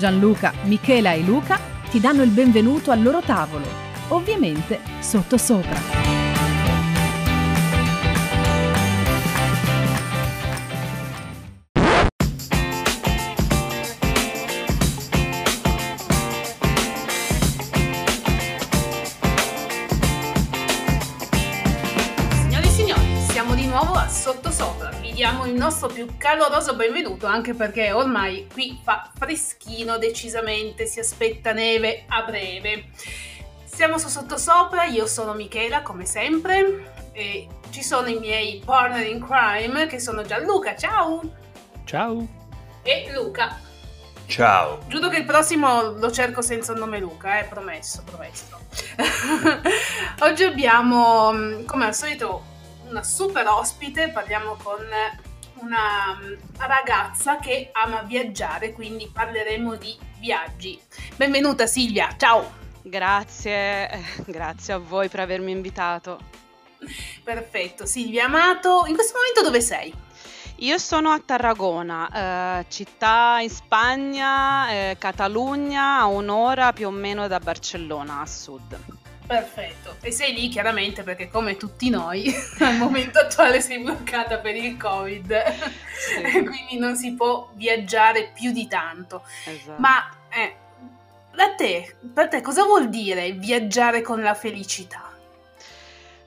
Gianluca, 0.00 0.54
Michela 0.62 1.12
e 1.12 1.20
Luca 1.20 1.60
ti 1.90 2.00
danno 2.00 2.22
il 2.22 2.30
benvenuto 2.30 2.90
al 2.90 3.02
loro 3.02 3.20
tavolo, 3.20 3.66
ovviamente 4.08 4.80
sottosopra. 4.98 6.09
Nostro 25.80 25.88
più 25.88 26.18
caloroso 26.18 26.74
benvenuto 26.74 27.26
anche 27.26 27.54
perché 27.54 27.90
ormai 27.90 28.46
qui 28.52 28.78
fa 28.82 29.10
freschino 29.16 29.96
decisamente, 29.96 30.84
si 30.84 31.00
aspetta 31.00 31.52
neve 31.52 32.04
a 32.08 32.22
breve. 32.22 32.90
Siamo 33.64 33.96
su 33.96 34.08
Sottosopra, 34.08 34.84
io 34.84 35.06
sono 35.06 35.32
Michela 35.32 35.80
come 35.80 36.04
sempre 36.04 37.10
e 37.12 37.48
ci 37.70 37.82
sono 37.82 38.08
i 38.08 38.18
miei 38.18 38.60
partner 38.62 39.06
in 39.06 39.24
crime 39.24 39.86
che 39.86 39.98
sono 39.98 40.20
Gianluca, 40.20 40.76
ciao! 40.76 41.22
Ciao. 41.84 42.28
E 42.82 43.10
Luca. 43.14 43.58
Ciao. 44.26 44.80
Giuro 44.86 45.08
che 45.08 45.16
il 45.16 45.24
prossimo 45.24 45.92
lo 45.92 46.10
cerco 46.10 46.42
senza 46.42 46.72
il 46.72 46.78
nome 46.78 46.98
Luca, 46.98 47.38
eh, 47.38 47.44
promesso, 47.44 48.02
promesso. 48.04 48.58
Oggi 50.20 50.44
abbiamo, 50.44 51.32
come 51.64 51.86
al 51.86 51.94
solito, 51.94 52.44
una 52.90 53.02
super 53.02 53.46
ospite, 53.46 54.10
parliamo 54.10 54.56
con 54.62 54.84
una 55.60 56.18
mm, 56.20 56.34
ragazza 56.58 57.38
che 57.38 57.70
ama 57.72 58.02
viaggiare, 58.02 58.72
quindi 58.72 59.10
parleremo 59.12 59.76
di 59.76 59.96
viaggi. 60.18 60.78
Benvenuta 61.16 61.66
Silvia, 61.66 62.14
ciao! 62.16 62.58
Grazie, 62.82 63.88
grazie 64.26 64.74
a 64.74 64.78
voi 64.78 65.08
per 65.08 65.20
avermi 65.20 65.52
invitato. 65.52 66.18
Perfetto, 67.22 67.84
Silvia 67.84 68.24
Amato, 68.24 68.84
in 68.86 68.94
questo 68.94 69.18
momento 69.18 69.42
dove 69.42 69.60
sei? 69.60 69.94
Io 70.62 70.78
sono 70.78 71.10
a 71.10 71.20
Tarragona, 71.24 72.60
eh, 72.60 72.66
città 72.68 73.38
in 73.40 73.48
Spagna, 73.48 74.70
eh, 74.70 74.96
Catalogna, 74.98 76.00
a 76.00 76.06
un'ora 76.06 76.72
più 76.72 76.88
o 76.88 76.90
meno 76.90 77.26
da 77.28 77.38
Barcellona 77.38 78.20
a 78.20 78.26
sud. 78.26 78.99
Perfetto, 79.30 79.96
e 80.00 80.10
sei 80.10 80.34
lì 80.34 80.48
chiaramente 80.48 81.04
perché 81.04 81.28
come 81.28 81.56
tutti 81.56 81.88
noi 81.88 82.34
al 82.58 82.76
momento 82.76 83.20
attuale 83.20 83.60
sei 83.60 83.78
bloccata 83.80 84.38
per 84.38 84.56
il 84.56 84.76
Covid 84.76 85.30
e 85.30 85.54
Sì, 85.92 86.44
quindi 86.44 86.78
non 86.78 86.96
si 86.96 87.14
può 87.14 87.48
viaggiare 87.54 88.32
più 88.34 88.50
di 88.50 88.66
tanto. 88.66 89.22
esatto. 89.44 89.80
Ma 89.80 90.10
eh, 90.30 90.56
da 91.32 91.54
te, 91.54 91.94
per 92.12 92.26
te 92.26 92.40
cosa 92.40 92.64
vuol 92.64 92.88
dire 92.88 93.30
viaggiare 93.30 94.02
con 94.02 94.20
la 94.20 94.34
felicità? 94.34 95.08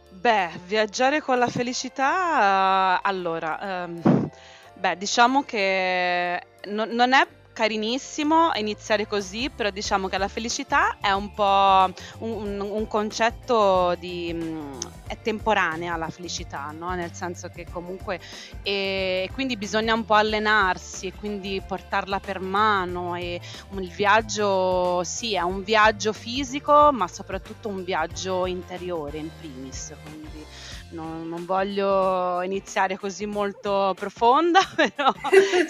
Beh, 0.09 0.52
viaggiare 0.66 1.20
con 1.22 1.38
la 1.38 1.48
felicità, 1.50 2.96
eh, 2.97 3.00
allora, 3.03 3.84
ehm, 3.84 4.30
beh, 4.75 4.97
diciamo 4.97 5.44
che 5.44 6.42
non, 6.68 6.90
non 6.92 7.12
è 7.13 7.28
carinissimo 7.53 8.52
iniziare 8.56 9.08
così, 9.08 9.50
però 9.50 9.69
diciamo 9.69 10.08
che 10.08 10.18
la 10.18 10.28
felicità 10.28 10.97
è 11.00 11.12
un 11.12 11.34
po' 11.34 11.94
un, 12.19 12.59
un- 12.59 12.88
concetto 12.88 13.96
di... 14.00 14.31
mm, 14.34 14.74
è 15.08 15.18
temporanea 15.22 15.96
la 15.96 16.09
felicità, 16.09 16.74
no? 16.78 16.94
Nel 16.96 17.13
senso 17.13 17.50
che 17.50 17.66
comunque... 17.72 18.19
E 18.63 19.30
quindi 19.34 19.56
bisogna 19.56 19.94
un 19.94 20.06
po' 20.06 20.16
allenarsi 20.16 21.08
e 21.08 21.13
quindi 21.13 21.62
portarla 21.66 22.19
per 22.19 22.40
mano 22.40 23.16
e 23.16 23.40
il 23.78 23.90
viaggio, 23.90 25.03
sì, 25.03 25.36
è 25.36 25.42
un 25.42 25.63
viaggio 25.63 26.13
fisico, 26.13 26.92
ma 26.92 27.08
soprattutto 27.08 27.69
un 27.69 27.84
viaggio 27.84 28.46
interiore 28.46 29.18
in 29.19 29.30
primis, 29.40 29.94
quindi 30.03 30.46
non, 30.94 31.28
non 31.28 31.46
voglio 31.46 32.42
iniziare 32.42 32.97
così 32.97 33.25
molto 33.25 33.94
profonda, 33.96 34.59
però 34.75 35.12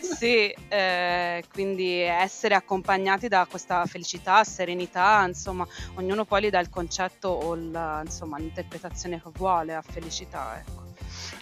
sì, 0.02 0.54
eh, 0.68 1.44
quindi 1.52 1.73
essere 1.82 2.56
accompagnati 2.56 3.28
da 3.28 3.46
questa 3.50 3.86
felicità, 3.86 4.44
serenità, 4.44 5.24
insomma, 5.28 5.68
ognuno 5.96 6.26
poi 6.26 6.44
gli 6.44 6.50
dà 6.50 6.60
il 6.60 6.70
concetto 6.70 7.30
o 7.30 7.56
la- 7.56 8.02
insomma, 8.04 8.38
l'interpretazione 8.38 9.22
che 9.22 9.30
vuole 9.34 9.74
a 9.74 9.82
felicità, 9.82 10.58
ecco. 10.60 10.82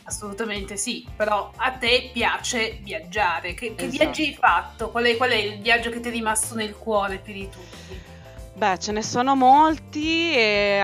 Assolutamente 0.04 0.78
sì, 0.78 1.08
però 1.16 1.52
a 1.56 1.72
te 1.72 2.10
piace 2.12 2.80
viaggiare. 2.82 3.54
Che, 3.54 3.76
che 3.76 3.86
Esatto. 3.86 4.04
viaggi 4.04 4.22
hai 4.24 4.34
fatto? 4.34 4.90
Qual 4.90 5.04
è, 5.06 5.16
qual 5.16 5.30
è 5.30 5.36
il 5.36 5.60
viaggio 5.62 5.90
che 5.90 6.00
ti 6.00 6.10
è 6.10 6.12
rimasto 6.12 6.56
nel 6.56 6.76
cuore 6.76 7.18
più 7.18 7.34
di 7.34 7.50
tutti? 7.50 8.02
Beh, 8.54 8.80
ce 8.80 8.92
ne 8.92 9.02
sono 9.02 9.36
molti 9.36 10.34
e 10.34 10.82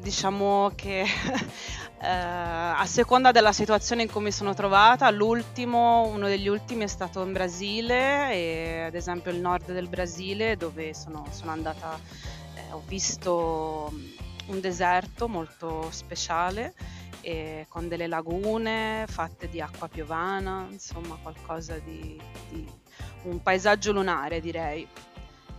diciamo 0.00 0.72
che 0.74 1.04
eh, 2.04 2.76
a 2.76 2.84
seconda 2.86 3.32
della 3.32 3.52
situazione 3.52 4.02
in 4.02 4.10
cui 4.10 4.22
mi 4.22 4.30
sono 4.30 4.52
trovata, 4.54 5.10
l'ultimo, 5.10 6.06
uno 6.06 6.28
degli 6.28 6.48
ultimi 6.48 6.84
è 6.84 6.86
stato 6.86 7.22
in 7.24 7.32
Brasile, 7.32 8.32
e 8.32 8.84
ad 8.86 8.94
esempio 8.94 9.30
il 9.30 9.40
nord 9.40 9.72
del 9.72 9.88
Brasile, 9.88 10.56
dove 10.56 10.92
sono, 10.94 11.26
sono 11.30 11.50
andata, 11.50 11.98
eh, 12.56 12.72
ho 12.72 12.82
visto 12.86 13.90
un 14.46 14.60
deserto 14.60 15.28
molto 15.28 15.90
speciale 15.90 16.74
con 17.68 17.88
delle 17.88 18.06
lagune 18.06 19.06
fatte 19.08 19.48
di 19.48 19.58
acqua 19.58 19.88
piovana, 19.88 20.66
insomma 20.70 21.16
qualcosa 21.22 21.78
di, 21.78 22.20
di 22.50 22.70
un 23.22 23.42
paesaggio 23.42 23.92
lunare 23.92 24.40
direi. 24.40 24.86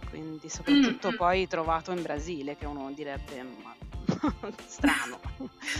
Quindi 0.08 0.48
soprattutto 0.48 1.12
Mm. 1.12 1.16
poi 1.16 1.48
trovato 1.48 1.92
in 1.92 2.04
Brasile, 2.04 2.56
che 2.56 2.66
uno 2.66 2.92
direbbe 2.94 3.42
ma 3.64 3.75
strano. 4.68 5.20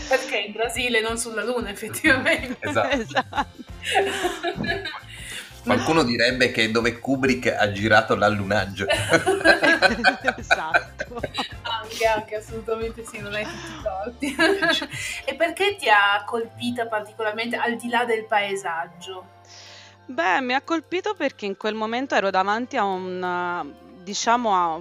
Perché 0.08 0.38
in 0.38 0.52
Brasile, 0.52 1.00
non 1.00 1.18
sulla 1.18 1.44
Luna, 1.44 1.70
effettivamente. 1.70 2.58
Esatto. 2.60 2.96
Esatto. 3.06 3.64
Qualcuno 5.66 6.04
direbbe 6.04 6.52
che 6.52 6.64
è 6.64 6.70
dove 6.70 7.00
Kubrick 7.00 7.46
ha 7.48 7.72
girato 7.72 8.14
l'allunaggio. 8.14 8.86
esatto. 10.36 11.20
Anche, 11.62 12.06
anche, 12.06 12.36
assolutamente 12.36 13.04
sì, 13.04 13.18
non 13.18 13.34
hai 13.34 13.44
tutti 13.44 13.66
i 13.66 13.82
torti. 13.82 14.36
e 15.24 15.34
perché 15.34 15.74
ti 15.76 15.88
ha 15.88 16.22
colpita 16.24 16.86
particolarmente 16.86 17.56
al 17.56 17.74
di 17.74 17.88
là 17.88 18.04
del 18.04 18.26
paesaggio? 18.26 19.26
Beh, 20.06 20.40
mi 20.40 20.54
ha 20.54 20.60
colpito 20.60 21.14
perché 21.14 21.46
in 21.46 21.56
quel 21.56 21.74
momento 21.74 22.14
ero 22.14 22.30
davanti 22.30 22.76
a 22.76 22.84
un, 22.84 23.74
diciamo, 24.04 24.54
a 24.54 24.80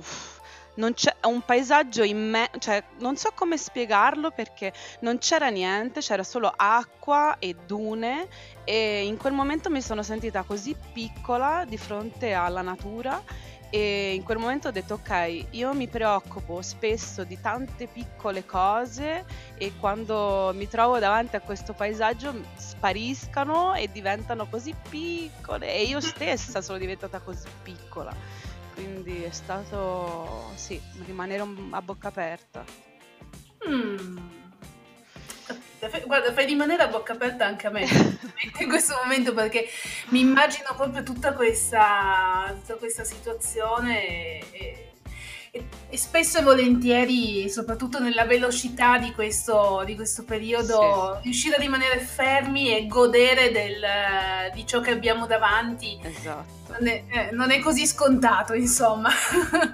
non 0.75 0.93
c'è 0.93 1.15
un 1.23 1.41
paesaggio 1.41 2.03
immenso, 2.03 2.59
cioè 2.59 2.83
non 2.99 3.15
so 3.17 3.31
come 3.35 3.57
spiegarlo 3.57 4.31
perché 4.31 4.73
non 5.01 5.17
c'era 5.17 5.49
niente, 5.49 5.99
c'era 5.99 6.23
solo 6.23 6.51
acqua 6.55 7.37
e 7.39 7.55
dune 7.65 8.27
e 8.63 9.05
in 9.05 9.17
quel 9.17 9.33
momento 9.33 9.69
mi 9.69 9.81
sono 9.81 10.03
sentita 10.03 10.43
così 10.43 10.75
piccola 10.93 11.65
di 11.67 11.77
fronte 11.77 12.33
alla 12.33 12.61
natura 12.61 13.21
e 13.69 14.13
in 14.13 14.23
quel 14.23 14.37
momento 14.37 14.69
ho 14.69 14.71
detto 14.71 14.93
ok, 14.95 15.47
io 15.51 15.73
mi 15.73 15.87
preoccupo 15.87 16.61
spesso 16.61 17.23
di 17.23 17.39
tante 17.41 17.87
piccole 17.87 18.45
cose 18.45 19.25
e 19.57 19.73
quando 19.77 20.51
mi 20.55 20.67
trovo 20.69 20.99
davanti 20.99 21.35
a 21.35 21.41
questo 21.41 21.73
paesaggio 21.73 22.33
spariscano 22.55 23.73
e 23.73 23.89
diventano 23.91 24.47
così 24.47 24.73
piccole 24.89 25.73
e 25.73 25.83
io 25.83 25.99
stessa 25.99 26.61
sono 26.61 26.77
diventata 26.77 27.19
così 27.19 27.47
piccola. 27.63 28.13
Quindi 28.75 29.23
è 29.23 29.31
stato, 29.31 30.51
sì, 30.55 30.79
rimanere 31.05 31.47
a 31.71 31.81
bocca 31.81 32.09
aperta. 32.09 32.63
Mm. 33.67 34.17
Guarda, 36.05 36.33
fai 36.33 36.45
rimanere 36.45 36.83
a 36.83 36.87
bocca 36.87 37.13
aperta 37.13 37.45
anche 37.45 37.67
a 37.67 37.69
me 37.69 37.85
in 38.59 38.67
questo 38.67 38.95
momento 39.01 39.33
perché 39.33 39.67
mi 40.09 40.19
immagino 40.19 40.73
proprio 40.75 41.03
tutta 41.03 41.33
questa, 41.33 42.53
tutta 42.59 42.75
questa 42.75 43.03
situazione 43.03 44.05
e, 44.05 44.45
e- 44.51 44.94
e, 45.89 45.97
spesso 45.97 46.39
e 46.39 46.43
volentieri, 46.43 47.49
soprattutto 47.49 47.99
nella 47.99 48.25
velocità 48.25 48.97
di 48.97 49.11
questo, 49.13 49.83
di 49.85 49.95
questo 49.95 50.23
periodo, 50.23 51.15
sì. 51.17 51.23
riuscire 51.23 51.55
a 51.55 51.59
rimanere 51.59 51.99
fermi 51.99 52.75
e 52.75 52.87
godere 52.87 53.51
del, 53.51 53.83
di 54.53 54.65
ciò 54.65 54.81
che 54.81 54.91
abbiamo 54.91 55.25
davanti 55.25 55.97
esatto. 56.01 56.73
non, 56.77 56.87
è, 56.87 57.03
eh, 57.07 57.29
non, 57.31 57.51
è, 57.51 57.59
così 57.59 57.87
scontato, 57.87 58.53
insomma. 58.53 59.09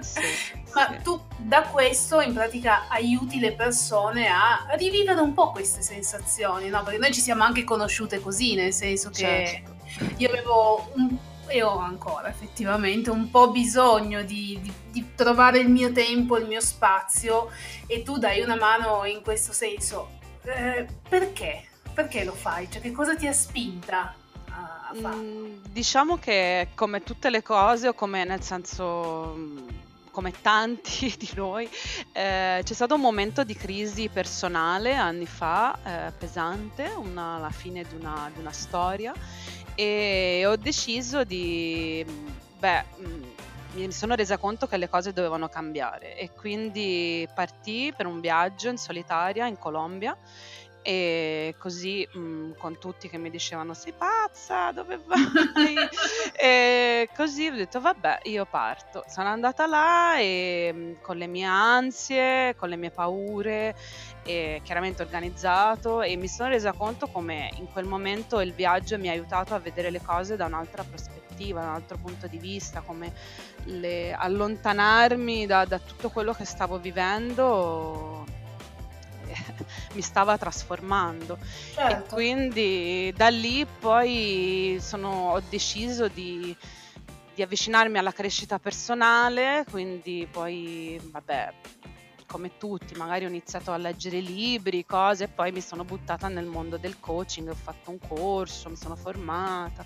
Sì, 0.00 0.20
Ma 0.74 0.88
sì. 0.88 1.02
tu 1.02 1.20
da 1.36 1.62
questo 1.62 2.20
in 2.20 2.32
pratica 2.32 2.88
aiuti 2.88 3.38
le 3.38 3.52
persone 3.52 4.28
a 4.28 4.66
rivivere 4.76 5.20
un 5.20 5.34
po' 5.34 5.50
queste 5.50 5.82
sensazioni, 5.82 6.68
no? 6.68 6.82
Perché 6.82 6.98
noi 6.98 7.12
ci 7.12 7.20
siamo 7.20 7.42
anche 7.42 7.64
conosciute 7.64 8.20
così, 8.20 8.54
nel 8.54 8.72
senso 8.72 9.10
che 9.10 9.62
certo. 9.94 10.14
io 10.16 10.28
avevo 10.28 10.90
un 10.94 11.16
e 11.52 11.62
ho 11.62 11.76
ancora 11.76 12.30
effettivamente 12.30 13.10
un 13.10 13.30
po' 13.30 13.50
bisogno 13.50 14.22
di, 14.22 14.58
di, 14.62 14.72
di, 14.90 15.14
trovare 15.14 15.58
il 15.58 15.68
mio 15.68 15.92
tempo, 15.92 16.38
il 16.38 16.46
mio 16.46 16.62
spazio 16.62 17.50
e 17.86 18.02
tu 18.02 18.16
dai 18.16 18.40
una 18.40 18.56
mano 18.56 19.04
in 19.04 19.20
questo 19.22 19.52
senso. 19.52 20.18
Eh, 20.44 20.86
perché? 21.06 21.68
Perché 21.92 22.24
lo 22.24 22.32
fai? 22.32 22.70
Cioè, 22.70 22.80
che 22.80 22.90
cosa 22.90 23.14
ti 23.14 23.26
ha 23.26 23.34
spinta 23.34 24.14
a, 24.48 24.88
a 24.88 24.94
farlo? 24.94 25.22
Mm, 25.22 25.56
diciamo 25.68 26.16
che 26.16 26.68
come 26.74 27.02
tutte 27.02 27.28
le 27.28 27.42
cose 27.42 27.88
o 27.88 27.92
come 27.92 28.24
nel 28.24 28.42
senso 28.42 29.80
come 30.10 30.32
tanti 30.40 31.12
di 31.18 31.30
noi, 31.34 31.68
eh, 32.12 32.60
c'è 32.62 32.74
stato 32.74 32.94
un 32.94 33.00
momento 33.00 33.44
di 33.44 33.54
crisi 33.54 34.08
personale 34.08 34.94
anni 34.94 35.26
fa, 35.26 35.78
eh, 35.84 36.12
pesante, 36.12 36.92
una, 36.96 37.38
la 37.38 37.50
fine 37.50 37.82
di 37.82 37.94
una, 37.96 38.30
di 38.32 38.38
una 38.38 38.52
storia 38.52 39.12
e 39.74 40.44
ho 40.46 40.56
deciso 40.56 41.24
di, 41.24 42.04
beh, 42.58 42.84
mm, 43.00 43.22
mi 43.74 43.92
sono 43.92 44.14
resa 44.14 44.36
conto 44.36 44.66
che 44.66 44.76
le 44.76 44.88
cose 44.88 45.12
dovevano 45.12 45.48
cambiare 45.48 46.16
e 46.16 46.30
quindi 46.32 47.26
partì 47.34 47.92
per 47.96 48.06
un 48.06 48.20
viaggio 48.20 48.68
in 48.68 48.76
solitaria 48.76 49.46
in 49.46 49.58
Colombia 49.58 50.16
e 50.82 51.54
così 51.58 52.06
mh, 52.12 52.18
mm, 52.18 52.52
con 52.58 52.78
tutti 52.78 53.08
che 53.08 53.16
mi 53.16 53.30
dicevano 53.30 53.72
sei 53.72 53.92
pazza, 53.92 54.72
dove 54.72 55.00
vai? 55.06 55.74
e 56.36 57.08
così 57.14 57.46
ho 57.46 57.54
detto 57.54 57.80
vabbè, 57.80 58.20
io 58.24 58.44
parto. 58.44 59.04
Sono 59.06 59.28
andata 59.28 59.66
là 59.66 60.18
e 60.18 60.72
mh, 60.72 60.78
mm, 60.78 60.92
con 61.00 61.16
le 61.16 61.26
mie 61.28 61.44
ansie, 61.44 62.54
con 62.56 62.68
le 62.68 62.76
mie 62.76 62.90
paure, 62.90 63.76
chiaramente 64.24 65.02
organizzato 65.02 66.02
e 66.02 66.16
mi 66.16 66.28
sono 66.28 66.50
resa 66.50 66.72
conto 66.72 67.08
come 67.08 67.50
in 67.56 67.66
quel 67.72 67.86
momento 67.86 68.40
il 68.40 68.52
viaggio 68.52 68.98
mi 68.98 69.08
ha 69.08 69.12
aiutato 69.12 69.54
a 69.54 69.58
vedere 69.58 69.90
le 69.90 70.00
cose 70.00 70.36
da 70.36 70.46
un'altra 70.46 70.84
prospettiva, 70.84 71.60
da 71.60 71.68
un 71.68 71.74
altro 71.74 71.98
punto 71.98 72.26
di 72.28 72.38
vista, 72.38 72.80
come 72.80 73.12
le, 73.64 74.12
allontanarmi 74.12 75.46
da, 75.46 75.64
da 75.64 75.78
tutto 75.78 76.10
quello 76.10 76.32
che 76.32 76.44
stavo 76.44 76.78
vivendo 76.78 78.24
mi 79.94 80.02
stava 80.02 80.38
trasformando 80.38 81.38
certo. 81.74 82.04
e 82.04 82.08
quindi 82.08 83.12
da 83.16 83.28
lì 83.28 83.66
poi 83.66 84.78
sono, 84.80 85.32
ho 85.32 85.42
deciso 85.48 86.08
di, 86.08 86.54
di 87.34 87.42
avvicinarmi 87.42 87.98
alla 87.98 88.12
crescita 88.12 88.58
personale, 88.58 89.64
quindi 89.70 90.28
poi 90.30 91.00
vabbè 91.02 91.52
come 92.32 92.56
tutti, 92.56 92.94
magari 92.94 93.26
ho 93.26 93.28
iniziato 93.28 93.72
a 93.72 93.76
leggere 93.76 94.20
libri, 94.20 94.86
cose, 94.86 95.24
e 95.24 95.28
poi 95.28 95.52
mi 95.52 95.60
sono 95.60 95.84
buttata 95.84 96.28
nel 96.28 96.46
mondo 96.46 96.78
del 96.78 96.98
coaching, 96.98 97.50
ho 97.50 97.54
fatto 97.54 97.90
un 97.90 97.98
corso, 97.98 98.70
mi 98.70 98.76
sono 98.76 98.96
formata. 98.96 99.84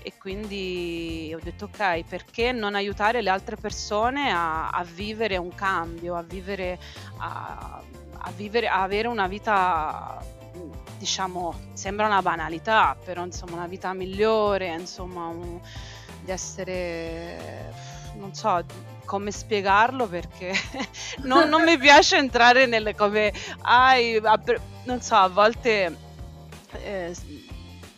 E 0.00 0.16
quindi 0.16 1.34
ho 1.34 1.40
detto 1.42 1.64
ok, 1.64 2.04
perché 2.04 2.52
non 2.52 2.76
aiutare 2.76 3.20
le 3.20 3.30
altre 3.30 3.56
persone 3.56 4.30
a, 4.30 4.70
a 4.70 4.84
vivere 4.84 5.38
un 5.38 5.52
cambio, 5.52 6.14
a 6.14 6.22
vivere, 6.22 6.78
a, 7.16 7.82
a 8.18 8.30
vivere, 8.30 8.68
a 8.68 8.82
avere 8.82 9.08
una 9.08 9.26
vita 9.26 10.24
diciamo, 10.98 11.54
sembra 11.72 12.06
una 12.06 12.22
banalità, 12.22 12.96
però 13.04 13.24
insomma 13.24 13.54
una 13.54 13.66
vita 13.66 13.92
migliore, 13.92 14.72
insomma, 14.72 15.26
un, 15.26 15.60
di 16.24 16.30
essere, 16.30 17.72
non 18.16 18.34
so, 18.34 18.64
come 19.08 19.30
spiegarlo 19.30 20.06
perché 20.06 20.52
non, 21.24 21.48
non, 21.48 21.64
mi 21.64 21.78
piace 21.78 22.18
entrare 22.18 22.66
nelle 22.66 22.94
come, 22.94 23.32
ai, 23.62 24.20
non 24.84 25.00
so, 25.00 25.14
a 25.14 25.28
volte 25.28 25.96
eh, 26.72 27.16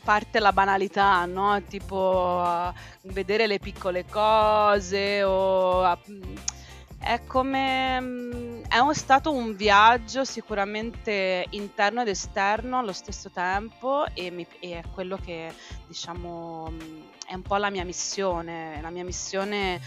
parte 0.05 0.39
la 0.39 0.53
banalità, 0.53 1.25
no? 1.25 1.61
Tipo 1.65 2.45
uh, 2.45 3.13
vedere 3.13 3.49
le 3.49 3.59
piccole 3.59 4.05
cose 4.09 5.25
o... 5.25 5.99
È 7.03 7.23
come 7.27 7.99
mm, 7.99 8.63
è 8.69 8.79
un, 8.79 8.95
stato 8.95 9.33
un 9.33 9.57
viaggio 9.57 10.23
sicuramente 10.25 11.47
interno 11.51 12.03
ed 12.03 12.09
esterno 12.09 12.79
allo 12.79 12.93
stesso 12.93 13.31
tempo 13.31 14.05
e, 14.15 14.31
mi, 14.31 14.47
e, 14.61 14.79
è 14.79 14.83
quello 14.93 15.17
che 15.17 15.51
diciamo 15.87 16.69
mm, 16.71 17.01
è 17.27 17.35
un 17.35 17.43
po' 17.43 17.57
la 17.57 17.71
mia 17.71 17.85
missione 17.85 18.81
la 18.83 18.91
mia 18.91 19.03
missione 19.03 19.81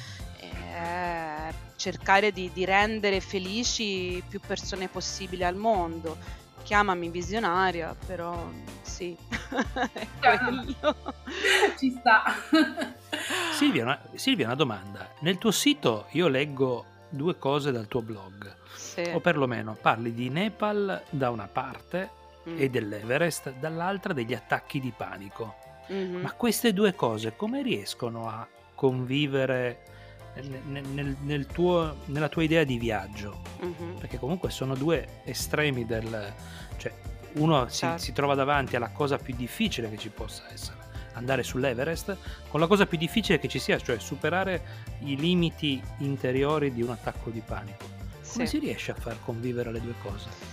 è 0.51 1.53
cercare 1.75 2.31
di, 2.31 2.51
di 2.53 2.65
rendere 2.65 3.19
felici 3.19 4.23
più 4.27 4.39
persone 4.39 4.87
possibili 4.87 5.43
al 5.43 5.55
mondo 5.55 6.41
chiamami 6.63 7.09
visionaria 7.09 7.93
però 8.05 8.49
sì 8.81 9.15
ci 11.77 11.95
sta 11.99 12.23
Silvia 13.51 13.83
una, 13.83 14.01
Silvia, 14.15 14.45
una 14.45 14.55
domanda 14.55 15.09
nel 15.19 15.37
tuo 15.37 15.51
sito 15.51 16.07
io 16.11 16.27
leggo 16.27 16.85
due 17.13 17.37
cose 17.37 17.71
dal 17.71 17.87
tuo 17.87 18.01
blog. 18.01 18.55
Sì. 18.75 19.09
O 19.13 19.19
perlomeno 19.19 19.77
parli 19.79 20.13
di 20.13 20.29
Nepal 20.29 21.01
da 21.09 21.29
una 21.29 21.47
parte 21.47 22.09
mm. 22.49 22.59
e 22.59 22.69
dell'Everest 22.69 23.53
dall'altra 23.59 24.13
degli 24.13 24.33
attacchi 24.33 24.79
di 24.79 24.91
panico. 24.95 25.55
Mm-hmm. 25.91 26.21
Ma 26.21 26.31
queste 26.33 26.73
due 26.73 26.95
cose 26.95 27.35
come 27.35 27.61
riescono 27.61 28.27
a 28.27 28.47
convivere 28.73 29.83
nel, 30.41 30.83
nel, 30.85 31.15
nel 31.21 31.45
tuo, 31.47 31.97
nella 32.05 32.29
tua 32.29 32.43
idea 32.43 32.63
di 32.63 32.77
viaggio? 32.77 33.41
Mm-hmm. 33.63 33.97
Perché 33.97 34.17
comunque 34.17 34.49
sono 34.49 34.75
due 34.75 35.21
estremi 35.23 35.85
del... 35.85 36.33
Cioè, 36.77 36.93
uno 37.33 37.69
certo. 37.69 37.97
si, 37.97 38.05
si 38.05 38.13
trova 38.13 38.35
davanti 38.35 38.75
alla 38.75 38.89
cosa 38.89 39.17
più 39.17 39.35
difficile 39.35 39.89
che 39.89 39.97
ci 39.97 40.09
possa 40.09 40.43
essere 40.51 40.81
andare 41.13 41.43
sull'Everest 41.43 42.17
con 42.47 42.59
la 42.59 42.67
cosa 42.67 42.85
più 42.85 42.97
difficile 42.97 43.39
che 43.39 43.47
ci 43.47 43.59
sia, 43.59 43.79
cioè 43.79 43.99
superare 43.99 44.61
i 44.99 45.15
limiti 45.15 45.81
interiori 45.99 46.71
di 46.73 46.81
un 46.81 46.89
attacco 46.89 47.29
di 47.29 47.41
panico. 47.41 47.85
Come 48.31 48.47
sì. 48.47 48.57
si 48.57 48.59
riesce 48.59 48.91
a 48.91 48.95
far 48.95 49.17
convivere 49.23 49.71
le 49.71 49.81
due 49.81 49.93
cose? 50.01 50.52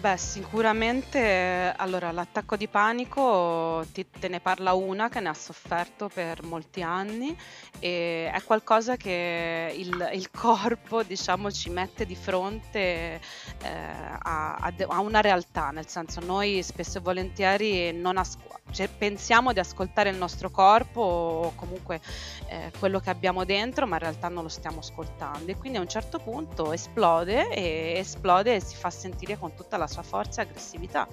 Beh, 0.00 0.16
sicuramente 0.16 1.74
allora 1.76 2.12
l'attacco 2.12 2.56
di 2.56 2.68
panico 2.68 3.84
ti, 3.92 4.06
te 4.08 4.28
ne 4.28 4.38
parla 4.38 4.72
una 4.72 5.08
che 5.08 5.18
ne 5.18 5.28
ha 5.28 5.34
sofferto 5.34 6.08
per 6.08 6.44
molti 6.44 6.82
anni 6.82 7.36
e 7.80 8.30
è 8.32 8.40
qualcosa 8.44 8.96
che 8.96 9.74
il, 9.76 10.10
il 10.14 10.30
corpo, 10.30 11.02
diciamo, 11.02 11.50
ci 11.50 11.68
mette 11.70 12.06
di 12.06 12.14
fronte 12.14 12.78
eh, 12.78 13.20
a, 13.64 14.54
a, 14.54 14.72
a, 14.86 15.00
una 15.00 15.20
realtà, 15.20 15.70
nel 15.70 15.88
senso 15.88 16.20
noi 16.20 16.62
spesso 16.62 16.98
e 16.98 17.00
volentieri 17.00 17.92
non 17.92 18.18
ascoltiamo 18.18 18.58
cioè, 18.70 18.88
pensiamo 18.88 19.52
di 19.52 19.60
ascoltare 19.60 20.10
il 20.10 20.16
nostro 20.16 20.50
corpo 20.50 21.00
o 21.00 21.52
comunque 21.54 22.00
eh, 22.48 22.70
quello 22.78 23.00
che 23.00 23.10
abbiamo 23.10 23.44
dentro, 23.44 23.86
ma 23.86 23.96
in 23.96 24.02
realtà 24.02 24.28
non 24.28 24.42
lo 24.42 24.48
stiamo 24.48 24.80
ascoltando. 24.80 25.50
E 25.50 25.56
quindi 25.56 25.78
a 25.78 25.80
un 25.80 25.88
certo 25.88 26.18
punto 26.18 26.72
esplode 26.72 27.48
e 27.50 27.94
esplode 27.96 28.56
e 28.56 28.60
si 28.60 28.76
fa 28.76 28.90
sentire 28.90 29.38
con 29.38 29.54
tutta 29.54 29.76
la 29.76 29.86
sua 29.88 30.02
forza 30.02 30.42
e 30.42 30.44
aggressività. 30.44 31.08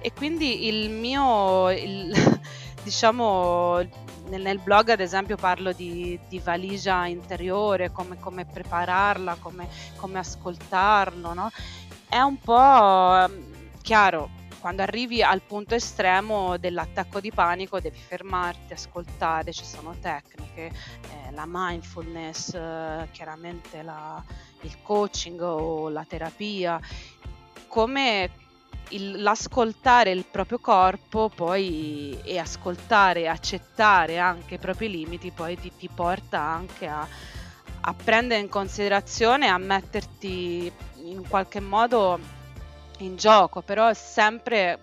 E 0.00 0.12
quindi 0.12 0.66
il 0.68 0.90
mio, 0.90 1.70
il, 1.70 2.12
diciamo, 2.84 3.76
nel, 4.28 4.42
nel, 4.42 4.58
blog 4.58 4.90
ad 4.90 5.00
esempio 5.00 5.36
parlo 5.36 5.72
di, 5.72 6.18
di 6.28 6.38
valigia 6.38 7.06
interiore, 7.06 7.90
come, 7.90 8.18
come 8.18 8.44
prepararla, 8.44 9.36
come, 9.40 9.68
come 9.96 10.18
ascoltarlo, 10.18 11.32
no? 11.32 11.50
È 12.08 12.20
un 12.20 12.38
po' 12.38 13.28
chiaro, 13.82 14.30
quando 14.58 14.82
arrivi 14.82 15.22
al 15.22 15.40
punto 15.42 15.74
estremo 15.74 16.56
dell'attacco 16.58 17.20
di 17.20 17.30
panico 17.30 17.80
devi 17.80 17.98
fermarti, 17.98 18.72
ascoltare, 18.72 19.52
ci 19.52 19.64
sono 19.64 19.94
tecniche, 20.00 20.66
eh, 20.66 21.30
la 21.32 21.44
mindfulness, 21.46 22.54
eh, 22.54 23.08
chiaramente 23.12 23.82
la, 23.82 24.22
il 24.62 24.82
coaching 24.82 25.40
o 25.40 25.88
la 25.88 26.04
terapia, 26.04 26.80
come 27.68 28.30
il, 28.90 29.22
l'ascoltare 29.22 30.10
il 30.10 30.24
proprio 30.24 30.58
corpo 30.58 31.30
poi 31.34 32.18
e 32.24 32.38
ascoltare 32.38 33.28
accettare 33.28 34.18
anche 34.18 34.54
i 34.54 34.58
propri 34.58 34.88
limiti 34.88 35.30
poi 35.30 35.58
ti, 35.58 35.72
ti 35.76 35.88
porta 35.94 36.40
anche 36.40 36.86
a, 36.86 37.06
a 37.80 37.94
prendere 37.94 38.40
in 38.40 38.48
considerazione, 38.48 39.48
a 39.48 39.58
metterti 39.58 40.72
in 41.04 41.26
qualche 41.28 41.60
modo 41.60 42.18
in 42.98 43.16
gioco, 43.16 43.62
però 43.62 43.92
sempre, 43.94 44.78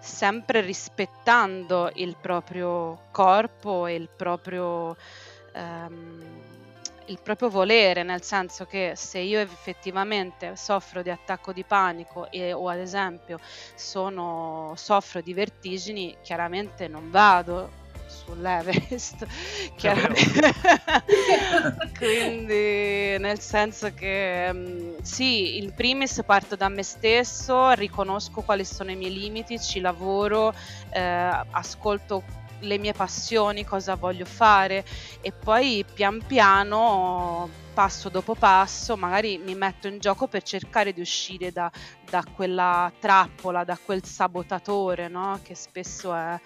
sempre 0.00 0.60
rispettando 0.60 1.90
il 1.94 2.16
proprio 2.20 3.06
corpo 3.10 3.86
e 3.86 3.94
il 3.94 4.08
proprio, 4.14 4.96
ehm, 5.52 6.49
il 7.10 7.18
proprio 7.22 7.50
volere, 7.50 8.02
nel 8.02 8.22
senso 8.22 8.64
che 8.64 8.92
se 8.94 9.18
io 9.18 9.40
effettivamente 9.40 10.54
soffro 10.56 11.02
di 11.02 11.10
attacco 11.10 11.52
di 11.52 11.64
panico 11.64 12.30
e, 12.30 12.52
o 12.52 12.68
ad 12.68 12.78
esempio 12.78 13.38
sono, 13.74 14.72
soffro 14.76 15.20
di 15.20 15.34
vertigini, 15.34 16.16
chiaramente 16.22 16.88
non 16.88 17.10
vado 17.10 17.78
sull'Everest, 18.06 19.26
chiaramente. 19.76 20.52
Quindi 21.98 23.18
nel 23.18 23.40
senso 23.40 23.92
che 23.92 24.52
mm, 24.52 24.98
sì, 25.02 25.58
in 25.58 25.74
primis 25.74 26.22
parto 26.24 26.56
da 26.56 26.68
me 26.68 26.82
stesso, 26.82 27.72
riconosco 27.72 28.42
quali 28.42 28.64
sono 28.64 28.90
i 28.90 28.96
miei 28.96 29.12
limiti, 29.12 29.60
ci 29.60 29.80
lavoro, 29.80 30.54
eh, 30.90 31.00
ascolto 31.50 32.22
le 32.60 32.78
mie 32.78 32.92
passioni, 32.92 33.64
cosa 33.64 33.94
voglio 33.94 34.24
fare 34.24 34.84
e 35.20 35.32
poi 35.32 35.84
pian 35.92 36.22
piano 36.26 37.48
passo 37.72 38.08
dopo 38.08 38.34
passo 38.34 38.96
magari 38.96 39.38
mi 39.38 39.54
metto 39.54 39.86
in 39.88 39.98
gioco 39.98 40.26
per 40.26 40.42
cercare 40.42 40.92
di 40.92 41.00
uscire 41.00 41.52
da, 41.52 41.70
da 42.08 42.22
quella 42.34 42.92
trappola, 42.98 43.64
da 43.64 43.78
quel 43.82 44.04
sabotatore 44.04 45.08
no? 45.08 45.38
che 45.42 45.54
spesso 45.54 46.14
è 46.14 46.38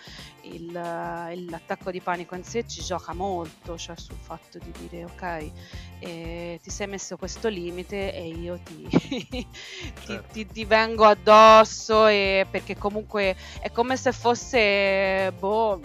il, 0.43 0.71
l'attacco 0.71 1.91
di 1.91 2.01
panico 2.01 2.35
in 2.35 2.45
sé 2.45 2.67
ci 2.67 2.83
gioca 2.83 3.15
molto, 3.15 3.77
cioè 3.77 3.97
sul 3.97 4.17
fatto 4.21 4.59
di 4.59 4.73
dire 4.79 5.05
ok, 5.05 5.51
eh, 6.01 6.61
ti 6.63 6.71
sei 6.71 6.87
messo 6.87 7.17
questo 7.17 7.49
limite 7.49 8.15
e 8.15 8.29
io 8.29 8.61
ti, 8.63 8.87
certo. 8.91 9.49
ti, 10.05 10.21
ti, 10.31 10.47
ti 10.47 10.65
vengo 10.65 11.05
addosso 11.05 12.07
e, 12.07 12.47
perché 12.51 12.77
comunque 12.77 13.35
è 13.61 13.71
come 13.73 13.97
se 13.97 14.13
fosse 14.13 15.33
boh, 15.33 15.81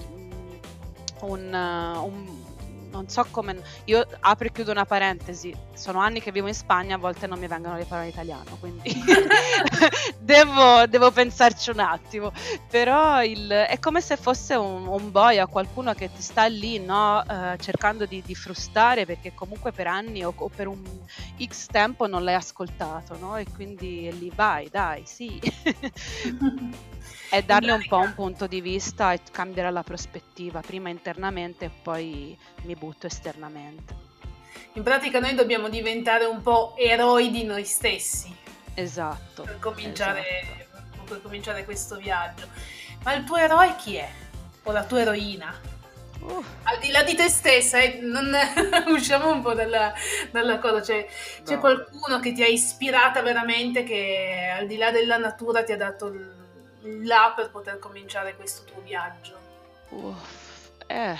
un, 1.27 1.53
un 1.53 2.47
non 2.91 3.07
so 3.07 3.25
come. 3.31 3.61
Io 3.85 4.05
apro 4.19 4.47
e 4.47 4.51
chiudo 4.51 4.71
una 4.71 4.85
parentesi. 4.85 5.55
Sono 5.73 5.99
anni 5.99 6.21
che 6.21 6.31
vivo 6.31 6.47
in 6.47 6.53
Spagna, 6.53 6.95
a 6.95 6.97
volte 6.97 7.27
non 7.27 7.39
mi 7.39 7.47
vengono 7.47 7.77
le 7.77 7.85
parole 7.85 8.07
in 8.07 8.13
italiano, 8.13 8.57
quindi 8.59 8.91
devo, 10.19 10.85
devo, 10.87 11.11
pensarci 11.11 11.69
un 11.69 11.79
attimo. 11.79 12.31
Però 12.69 13.23
il, 13.23 13.49
è 13.49 13.79
come 13.79 14.01
se 14.01 14.17
fosse 14.17 14.55
un, 14.55 14.87
un 14.87 15.11
boia, 15.11 15.47
qualcuno 15.47 15.93
che 15.93 16.11
ti 16.11 16.21
sta 16.21 16.45
lì, 16.45 16.79
no? 16.79 17.19
uh, 17.19 17.55
cercando 17.57 18.05
di, 18.05 18.21
di, 18.25 18.35
frustare 18.35 19.05
perché 19.05 19.33
comunque 19.33 19.71
per 19.71 19.87
anni 19.87 20.23
o, 20.23 20.33
o, 20.35 20.49
per 20.53 20.67
un 20.67 20.81
X 21.41 21.67
tempo 21.67 22.07
non 22.07 22.23
l'hai 22.23 22.35
ascoltato, 22.35 23.17
no? 23.17 23.37
E 23.37 23.45
quindi 23.53 24.09
lì 24.17 24.31
vai, 24.33 24.67
dai, 24.69 25.03
sì. 25.05 25.39
è 27.29 27.43
darle 27.43 27.71
un 27.71 27.85
po' 27.87 27.99
un 27.99 28.13
punto 28.15 28.47
di 28.47 28.59
vista 28.59 29.13
e 29.13 29.21
cambiare 29.31 29.71
la 29.71 29.83
prospettiva, 29.83 30.61
prima 30.61 30.89
internamente 30.89 31.65
e 31.65 31.69
poi 31.69 32.37
mi 32.63 32.75
butto 32.75 33.05
esternamente. 33.05 34.07
In 34.73 34.83
pratica 34.83 35.19
noi 35.19 35.35
dobbiamo 35.35 35.69
diventare 35.69 36.25
un 36.25 36.41
po' 36.41 36.73
eroi 36.75 37.29
di 37.29 37.43
noi 37.43 37.65
stessi. 37.65 38.35
Esatto. 38.73 39.43
Per 39.43 39.59
cominciare, 39.59 40.23
esatto. 40.41 41.03
Per 41.05 41.21
cominciare 41.21 41.65
questo 41.65 41.97
viaggio. 41.97 42.47
Ma 43.03 43.13
il 43.13 43.23
tuo 43.23 43.37
eroe 43.37 43.75
chi 43.75 43.95
è? 43.95 44.09
O 44.63 44.71
la 44.71 44.83
tua 44.83 45.01
eroina? 45.01 45.53
Uh. 46.21 46.43
Al 46.63 46.79
di 46.79 46.91
là 46.91 47.03
di 47.03 47.15
te 47.15 47.29
stessa, 47.29 47.79
eh, 47.79 47.99
non, 48.01 48.35
usciamo 48.89 49.31
un 49.31 49.41
po' 49.41 49.53
dalla, 49.53 49.93
dalla 50.31 50.57
cosa, 50.59 50.81
cioè, 50.81 51.07
no. 51.39 51.45
c'è 51.45 51.57
qualcuno 51.59 52.19
che 52.19 52.33
ti 52.33 52.43
ha 52.43 52.47
ispirata 52.47 53.21
veramente, 53.21 53.83
che 53.83 54.53
al 54.53 54.67
di 54.67 54.77
là 54.77 54.91
della 54.91 55.17
natura 55.17 55.63
ti 55.63 55.71
ha 55.71 55.77
dato 55.77 56.07
il, 56.07 56.38
là 56.81 57.33
per 57.35 57.51
poter 57.51 57.79
cominciare 57.79 58.35
questo 58.35 58.63
tuo 58.63 58.81
viaggio? 58.81 59.37
Uff, 59.89 60.69
eh, 60.87 61.17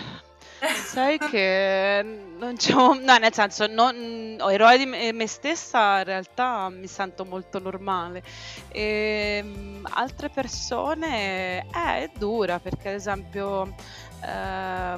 sai 0.85 1.17
che 1.17 2.03
non 2.37 2.55
c'è 2.57 2.73
no 2.73 2.93
nel 2.93 3.33
senso 3.33 3.67
non, 3.67 4.37
ho 4.39 4.51
eroe 4.51 4.77
di 4.77 4.85
me, 4.85 5.11
me, 5.13 5.27
stessa 5.27 5.99
in 5.99 6.03
realtà 6.03 6.69
mi 6.69 6.87
sento 6.87 7.23
molto 7.25 7.59
normale 7.59 8.21
e 8.69 9.39
ehm, 9.41 9.87
altre 9.91 10.29
persone 10.29 11.59
eh, 11.59 11.65
è 11.73 12.11
dura 12.17 12.59
perché 12.59 12.89
ad 12.89 12.95
esempio 12.95 13.73
eh, 14.23 14.97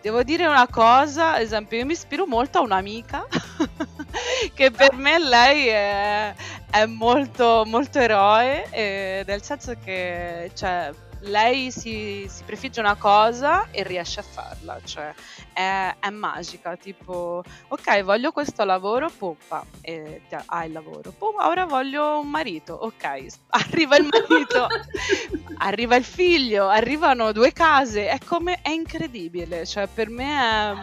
devo 0.00 0.22
dire 0.22 0.46
una 0.46 0.68
cosa 0.68 1.34
ad 1.34 1.42
esempio 1.42 1.78
io 1.78 1.86
mi 1.86 1.92
ispiro 1.92 2.26
molto 2.26 2.58
a 2.58 2.62
un'amica 2.62 3.26
che 4.54 4.70
per 4.70 4.94
me 4.94 5.18
lei 5.18 5.66
è, 5.66 6.34
è 6.72 6.86
molto, 6.86 7.64
molto 7.66 7.98
eroe, 7.98 8.66
eh, 8.70 9.24
nel 9.26 9.42
senso 9.42 9.76
che 9.84 10.50
cioè, 10.54 10.90
lei 11.20 11.70
si, 11.70 12.26
si, 12.30 12.42
prefigge 12.44 12.80
una 12.80 12.94
cosa 12.94 13.68
e 13.70 13.82
riesce 13.82 14.20
a 14.20 14.22
farla, 14.22 14.80
cioè 14.82 15.12
è, 15.52 15.94
è 16.00 16.08
magica, 16.08 16.74
tipo 16.76 17.44
ok 17.68 18.02
voglio 18.02 18.32
questo 18.32 18.64
lavoro, 18.64 19.10
pumpa, 19.10 19.66
e 19.82 20.22
hai 20.46 20.68
il 20.68 20.72
lavoro, 20.72 21.10
pum, 21.10 21.34
ora 21.40 21.66
voglio 21.66 22.18
un 22.20 22.30
marito, 22.30 22.72
ok, 22.72 23.26
arriva 23.68 23.96
il 23.98 24.08
marito, 24.10 24.66
arriva 25.58 25.96
il 25.96 26.04
figlio, 26.04 26.68
arrivano 26.68 27.32
due 27.32 27.52
case, 27.52 28.08
è 28.08 28.18
come, 28.24 28.60
è 28.62 28.70
incredibile, 28.70 29.66
cioè 29.66 29.86
per 29.88 30.08
me 30.08 30.40
è 30.40 30.74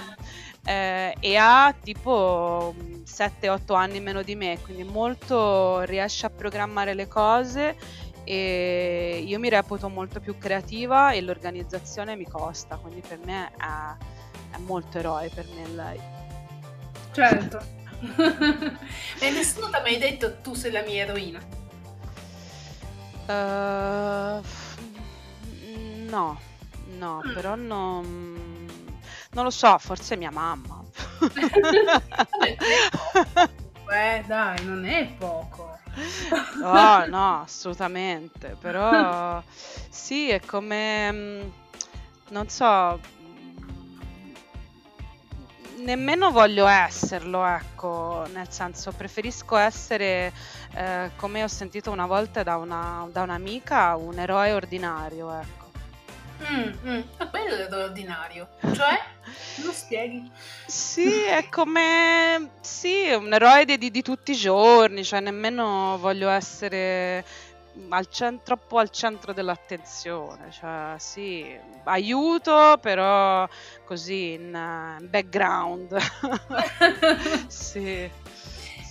eh, 0.66 1.16
e 1.20 1.36
ha 1.36 1.74
tipo 1.82 2.74
7-8 3.06 3.76
anni 3.76 4.00
meno 4.00 4.22
di 4.22 4.36
me, 4.36 4.60
quindi 4.62 4.84
molto 4.84 5.82
riesce 5.82 6.26
a 6.26 6.30
programmare 6.30 6.94
le 6.94 7.08
cose 7.08 7.76
e 8.24 9.24
io 9.26 9.40
mi 9.40 9.50
reputo 9.50 9.90
molto 9.90 10.20
più 10.20 10.38
creativa 10.38 11.12
e 11.12 11.22
l'organizzazione 11.22 12.16
mi 12.16 12.28
costa, 12.28 12.78
quindi 12.78 13.02
per 13.02 13.20
me 13.26 13.52
è, 13.58 14.56
è 14.56 14.58
molto 14.60 15.00
eroe 15.00 15.30
per 15.34 15.48
me 15.56 15.68
lei. 15.70 16.00
Certo. 17.12 17.78
e 19.20 19.32
nessuno 19.32 19.70
ti 19.70 19.76
ha 19.76 19.82
mai 19.82 19.98
detto 19.98 20.40
tu 20.42 20.54
sei 20.54 20.72
la 20.72 20.84
mia 20.84 21.04
eroina? 21.04 21.40
Uh, 23.26 24.42
no, 26.08 26.40
no, 26.98 27.22
mm. 27.26 27.34
però 27.34 27.56
non 27.56 28.49
non 29.32 29.44
lo 29.44 29.50
so, 29.50 29.78
forse 29.78 30.16
mia 30.16 30.32
mamma. 30.32 30.84
Beh, 33.86 34.24
dai, 34.28 34.66
non 34.66 34.86
è 34.86 35.06
poco. 35.18 35.78
No, 36.60 37.06
no, 37.08 37.42
assolutamente. 37.42 38.56
Però 38.60 39.42
sì, 39.90 40.30
è 40.30 40.40
come... 40.40 41.12
Mm, 41.12 41.50
non 42.30 42.48
so, 42.50 43.00
nemmeno 45.80 46.32
voglio 46.32 46.68
esserlo, 46.68 47.46
ecco, 47.46 48.26
nel 48.34 48.52
senso 48.52 48.92
preferisco 48.92 49.58
essere, 49.58 50.32
eh, 50.74 51.12
come 51.16 51.44
ho 51.44 51.48
sentito 51.48 51.92
una 51.92 52.06
volta 52.06 52.44
da, 52.44 52.58
una, 52.58 53.08
da 53.12 53.24
un'amica, 53.24 53.96
un 53.96 54.20
eroe 54.20 54.54
ordinario, 54.54 55.32
ecco. 55.40 55.59
Mm, 56.42 56.90
mm. 56.90 57.02
È 57.18 57.30
quello 57.30 57.56
dell'ordinario. 57.56 58.50
Cioè, 58.62 59.00
lo 59.64 59.72
spieghi? 59.72 60.32
Sì, 60.66 61.24
è 61.24 61.48
come... 61.50 62.52
Sì, 62.62 63.12
un 63.12 63.34
eroe 63.34 63.66
di, 63.66 63.78
di, 63.78 63.92
di 63.92 64.02
tutti 64.02 64.32
i 64.32 64.36
giorni, 64.36 65.04
cioè 65.04 65.20
nemmeno 65.20 65.98
voglio 66.00 66.30
essere 66.30 67.24
al 67.90 68.08
centro, 68.10 68.44
troppo 68.44 68.78
al 68.78 68.90
centro 68.90 69.32
dell'attenzione, 69.32 70.52
cioè 70.52 70.96
sì, 70.98 71.58
aiuto, 71.86 72.78
però 72.82 73.48
così 73.86 74.34
in, 74.34 74.98
in 75.00 75.08
background. 75.10 75.98
sì, 77.48 78.10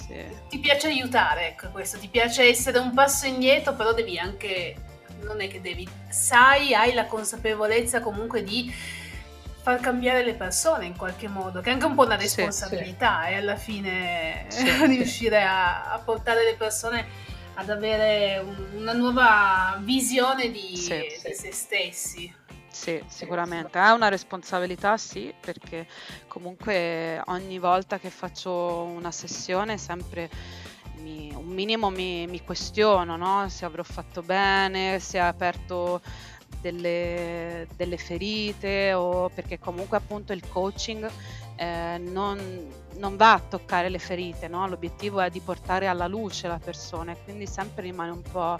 sì. 0.06 0.24
Ti 0.48 0.58
piace 0.58 0.88
aiutare, 0.88 1.48
ecco 1.48 1.68
questo, 1.70 1.98
ti 1.98 2.08
piace 2.08 2.44
essere 2.44 2.78
un 2.78 2.92
passo 2.94 3.26
indietro, 3.26 3.74
però 3.74 3.92
devi 3.92 4.18
anche 4.18 4.74
non 5.22 5.40
è 5.40 5.48
che 5.48 5.60
devi, 5.60 5.88
sai, 6.08 6.74
hai 6.74 6.92
la 6.92 7.06
consapevolezza 7.06 8.00
comunque 8.00 8.42
di 8.42 8.72
far 9.60 9.80
cambiare 9.80 10.24
le 10.24 10.34
persone 10.34 10.86
in 10.86 10.96
qualche 10.96 11.28
modo, 11.28 11.60
che 11.60 11.70
è 11.70 11.72
anche 11.72 11.86
un 11.86 11.94
po' 11.94 12.04
una 12.04 12.16
responsabilità 12.16 13.20
sì, 13.22 13.26
sì. 13.26 13.32
e 13.32 13.36
alla 13.36 13.56
fine 13.56 14.44
sì, 14.48 14.86
riuscire 14.86 15.42
a, 15.42 15.92
a, 15.92 15.98
portare 15.98 16.44
le 16.44 16.54
persone 16.54 17.06
ad 17.54 17.68
avere 17.68 18.38
un, 18.38 18.80
una 18.80 18.92
nuova 18.92 19.78
visione 19.82 20.50
di, 20.50 20.70
di 20.70 20.76
se 21.34 21.52
stessi. 21.52 22.34
Sì, 22.70 23.02
sicuramente. 23.08 23.78
È 23.78 23.90
una 23.90 24.08
responsabilità, 24.08 24.96
sì, 24.96 25.34
perché 25.38 25.86
comunque 26.28 27.20
ogni 27.26 27.58
volta 27.58 27.98
che 27.98 28.08
faccio 28.08 28.84
una 28.84 29.10
sessione 29.10 29.78
sempre 29.78 30.30
mi, 30.98 31.32
un 31.34 31.46
minimo 31.46 31.90
mi, 31.90 32.26
mi 32.26 32.42
questiono 32.42 33.16
no? 33.16 33.48
se 33.48 33.64
avrò 33.64 33.82
fatto 33.82 34.22
bene, 34.22 34.98
se 34.98 35.18
ha 35.18 35.28
aperto 35.28 36.00
delle, 36.60 37.66
delle, 37.76 37.96
ferite 37.96 38.92
o 38.92 39.28
perché 39.28 39.58
comunque 39.58 39.96
appunto 39.96 40.32
il 40.32 40.46
coaching 40.48 41.08
eh, 41.56 41.98
non, 41.98 42.68
non, 42.96 43.16
va 43.16 43.34
a 43.34 43.40
toccare 43.40 43.88
le 43.88 43.98
ferite, 43.98 44.48
no? 44.48 44.66
l'obiettivo 44.66 45.20
è 45.20 45.30
di 45.30 45.40
portare 45.40 45.86
alla 45.86 46.06
luce 46.06 46.48
la 46.48 46.58
persona 46.58 47.12
e 47.12 47.16
quindi 47.24 47.46
sempre 47.46 47.82
rimane 47.82 48.10
un 48.10 48.22
po'... 48.22 48.58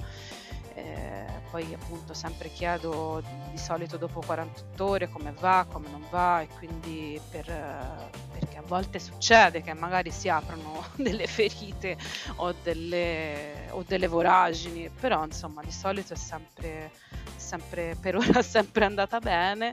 Eh, 0.74 1.38
poi 1.50 1.74
appunto 1.74 2.14
sempre 2.14 2.50
chiedo 2.50 3.20
di 3.50 3.58
solito 3.58 3.96
dopo 3.96 4.20
48 4.24 4.84
ore 4.84 5.08
come 5.08 5.34
va, 5.40 5.66
come 5.68 5.88
non 5.90 6.04
va 6.10 6.42
e 6.42 6.48
quindi 6.56 7.20
per, 7.30 7.46
perché 7.46 8.27
a 8.58 8.62
volte 8.66 8.98
succede 8.98 9.62
che 9.62 9.72
magari 9.72 10.10
si 10.10 10.28
aprono 10.28 10.84
delle 10.96 11.26
ferite 11.26 11.96
o 12.36 12.54
delle, 12.62 13.68
o 13.70 13.84
delle 13.86 14.06
voragini, 14.06 14.90
però 14.90 15.24
insomma 15.24 15.62
di 15.62 15.70
solito 15.70 16.12
è 16.12 16.16
sempre, 16.16 16.90
sempre 17.36 17.96
per 18.00 18.16
ora 18.16 18.40
è 18.40 18.42
sempre 18.42 18.84
andata 18.84 19.18
bene. 19.20 19.72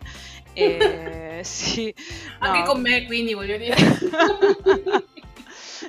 E, 0.53 1.41
sì, 1.43 1.93
no. 2.39 2.47
Anche 2.47 2.63
con 2.63 2.81
me, 2.81 3.05
quindi 3.05 3.33
voglio 3.33 3.57
dire. 3.57 3.75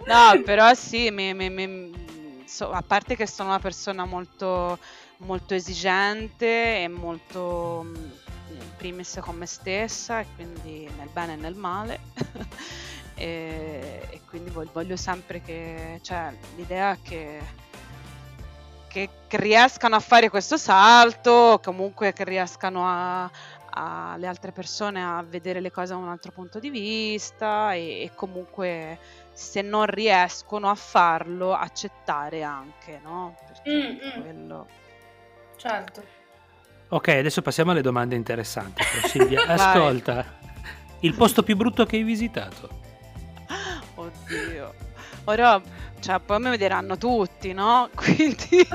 no, 0.07 0.43
però 0.45 0.75
sì, 0.75 1.11
mi, 1.11 1.35
mi, 1.35 1.51
mi, 1.51 2.45
so, 2.47 2.71
a 2.71 2.83
parte 2.83 3.15
che 3.15 3.27
sono 3.27 3.51
una 3.51 3.61
persona 3.61 4.05
molto, 4.05 4.79
molto 5.19 5.55
esigente 5.55 6.83
e 6.83 6.89
molto 6.89 8.25
primis 8.87 9.19
con 9.21 9.37
me 9.37 9.47
stessa 9.47 10.21
e 10.21 10.27
quindi 10.37 10.89
nel 10.97 11.09
bene 11.13 11.33
e 11.33 11.37
nel 11.37 11.55
male. 11.55 12.01
E, 13.19 14.07
e, 14.11 14.21
quindi 14.29 14.51
voglio 14.51 14.95
sempre 14.95 15.41
che 15.41 16.01
cioè 16.03 16.37
l'idea 16.55 16.99
che, 17.03 17.41
che, 18.89 19.09
che 19.27 19.37
riescano 19.39 19.97
a 19.97 20.01
fare 20.01 20.29
questo 20.29 20.59
salto 20.59 21.59
comunque 21.65 22.13
che 22.13 22.25
riescano 22.25 22.87
a, 22.87 23.31
a, 23.71 24.17
le 24.19 24.27
altre 24.27 24.53
persone 24.53 25.03
a 25.03 25.25
vedere 25.27 25.61
le 25.61 25.71
cose 25.71 25.95
da 25.95 25.99
un 25.99 26.11
altro 26.11 26.31
punto 26.31 26.59
di 26.59 26.69
vista 26.69 27.73
e, 27.73 28.03
e 28.03 28.11
comunque 28.15 28.99
se 29.33 29.63
non 29.63 29.87
riescono 29.87 30.69
a 30.69 30.75
farlo 30.75 31.55
accettare 31.55 32.43
anche 32.43 33.01
no? 33.03 33.35
Perché 33.47 33.71
mm, 33.71 34.19
mm. 34.19 34.21
quello 34.21 34.67
certo 35.57 36.16
Ok, 36.89 37.09
adesso 37.09 37.43
passiamo 37.43 37.73
alle 37.73 37.83
domande 37.83 38.15
interessanti. 38.15 38.83
Silvia, 39.07 39.43
ascolta, 39.47 40.25
il 41.01 41.15
posto 41.15 41.43
più 41.43 41.57
brutto 41.57 41.85
che 41.85 41.97
hai 41.97 42.05
visitato? 42.05 42.69
Oddio. 43.97 44.75
Ora, 45.25 45.61
cioè, 45.99 46.21
poi 46.21 46.39
mi 46.39 46.51
vedranno 46.51 46.97
tutti, 46.97 47.53
no? 47.53 47.89
Quindi... 47.95 48.69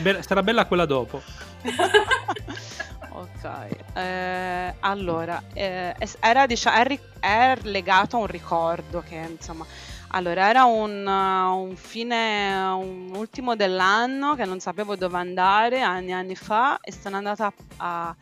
be- 0.00 0.22
sarà 0.22 0.44
bella 0.44 0.66
quella 0.66 0.86
dopo. 0.86 1.20
ok, 3.10 3.68
eh, 3.94 4.74
allora, 4.78 5.42
eh, 5.54 5.96
era, 6.20 6.46
diciamo, 6.46 6.76
è, 6.76 7.00
è 7.18 7.58
legato 7.62 8.18
a 8.18 8.20
un 8.20 8.26
ricordo 8.26 9.02
che, 9.04 9.16
insomma 9.16 9.66
allora, 10.14 10.48
era 10.48 10.64
un, 10.64 11.06
un 11.06 11.74
fine, 11.74 12.54
un 12.54 13.12
ultimo 13.14 13.56
dell'anno 13.56 14.34
che 14.34 14.44
non 14.44 14.60
sapevo 14.60 14.94
dove 14.94 15.16
andare 15.16 15.80
anni 15.80 16.08
e 16.08 16.12
anni 16.12 16.34
fa 16.34 16.80
e 16.80 16.92
sono 16.92 17.16
andata 17.16 17.46
a, 17.46 18.08
a, 18.08 18.16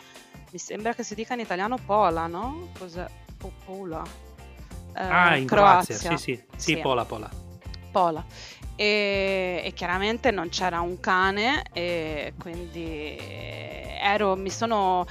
mi 0.52 0.58
sembra 0.58 0.94
che 0.94 1.02
si 1.02 1.16
dica 1.16 1.34
in 1.34 1.40
italiano 1.40 1.78
Pola, 1.84 2.28
no? 2.28 2.68
Cos'è? 2.78 3.06
Pola. 3.64 4.04
Eh, 4.94 5.02
ah, 5.02 5.36
in 5.36 5.46
Croazia, 5.46 5.96
Croazia. 5.96 6.16
Sì, 6.16 6.34
sì, 6.34 6.44
sì, 6.56 6.74
sì, 6.74 6.78
Pola, 6.78 7.04
Pola. 7.04 7.28
Pola. 7.90 8.24
E, 8.76 9.62
e, 9.64 9.72
chiaramente 9.72 10.30
non 10.30 10.48
c'era 10.48 10.80
un 10.80 11.00
cane 11.00 11.64
e 11.72 12.34
quindi 12.38 13.18
ero, 13.18 14.36
mi 14.36 14.50
sono 14.50 15.04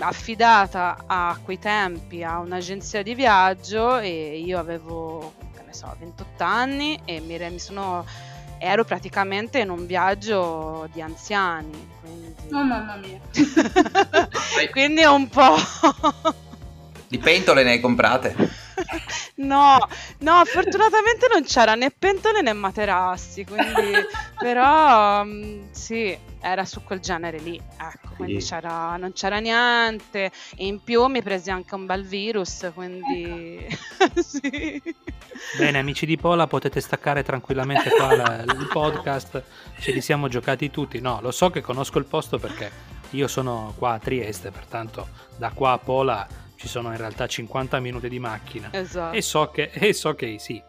affidata 0.00 1.04
a 1.06 1.38
quei 1.42 1.60
tempi 1.60 2.24
a 2.24 2.38
un'agenzia 2.40 3.04
di 3.04 3.14
viaggio 3.14 3.98
e 3.98 4.38
io 4.38 4.58
avevo 4.58 5.39
ne 5.70 5.74
so, 5.74 5.94
28 5.98 6.44
anni 6.44 7.00
e 7.04 7.20
mi, 7.20 7.38
mi 7.38 7.58
sono 7.58 8.04
ero 8.58 8.84
praticamente 8.84 9.60
in 9.60 9.70
un 9.70 9.86
viaggio 9.86 10.88
di 10.92 11.00
anziani. 11.00 11.88
Quindi... 12.00 12.34
Oh 12.52 12.62
mamma 12.62 12.96
mia. 12.96 13.18
quindi 14.70 15.00
è 15.00 15.08
un 15.08 15.28
po'... 15.28 15.56
di 17.08 17.18
pentole 17.18 17.62
ne 17.62 17.70
hai 17.70 17.80
comprate? 17.80 18.36
No, 19.40 19.78
no, 20.18 20.44
fortunatamente 20.44 21.26
non 21.32 21.44
c'era 21.44 21.74
né 21.74 21.90
pentole 21.90 22.42
né 22.42 22.52
materassi, 22.52 23.44
quindi 23.44 23.92
però 24.38 25.22
um, 25.22 25.68
sì, 25.70 26.16
era 26.40 26.64
su 26.64 26.82
quel 26.82 27.00
genere 27.00 27.38
lì, 27.38 27.60
ecco, 27.78 28.14
quindi 28.16 28.40
sì. 28.40 28.50
c'era, 28.50 28.96
non 28.96 29.12
c'era 29.12 29.38
niente 29.38 30.30
e 30.56 30.66
in 30.66 30.82
più 30.82 31.06
mi 31.06 31.22
presi 31.22 31.50
anche 31.50 31.74
un 31.74 31.86
bel 31.86 32.04
virus, 32.04 32.70
quindi 32.74 33.66
sì. 34.22 34.82
Bene, 35.58 35.78
amici 35.78 36.04
di 36.04 36.18
Pola, 36.18 36.46
potete 36.46 36.80
staccare 36.80 37.22
tranquillamente 37.22 37.90
qua 37.90 38.14
la, 38.14 38.42
il 38.42 38.68
podcast, 38.70 39.42
ce 39.78 39.92
li 39.92 40.00
siamo 40.02 40.28
giocati 40.28 40.70
tutti, 40.70 41.00
no, 41.00 41.20
lo 41.22 41.30
so 41.30 41.48
che 41.50 41.62
conosco 41.62 41.98
il 41.98 42.04
posto 42.04 42.38
perché 42.38 42.70
io 43.10 43.26
sono 43.26 43.72
qua 43.76 43.92
a 43.94 43.98
Trieste, 43.98 44.50
pertanto 44.50 45.08
da 45.36 45.50
qua 45.50 45.72
a 45.72 45.78
Pola 45.78 46.28
ci 46.60 46.68
sono 46.68 46.90
in 46.90 46.98
realtà 46.98 47.26
50 47.26 47.80
minuti 47.80 48.10
di 48.10 48.18
macchina 48.18 48.68
esatto. 48.70 49.16
e, 49.16 49.22
so 49.22 49.50
che, 49.50 49.70
e 49.72 49.94
so 49.94 50.14
che 50.14 50.36
sì. 50.38 50.62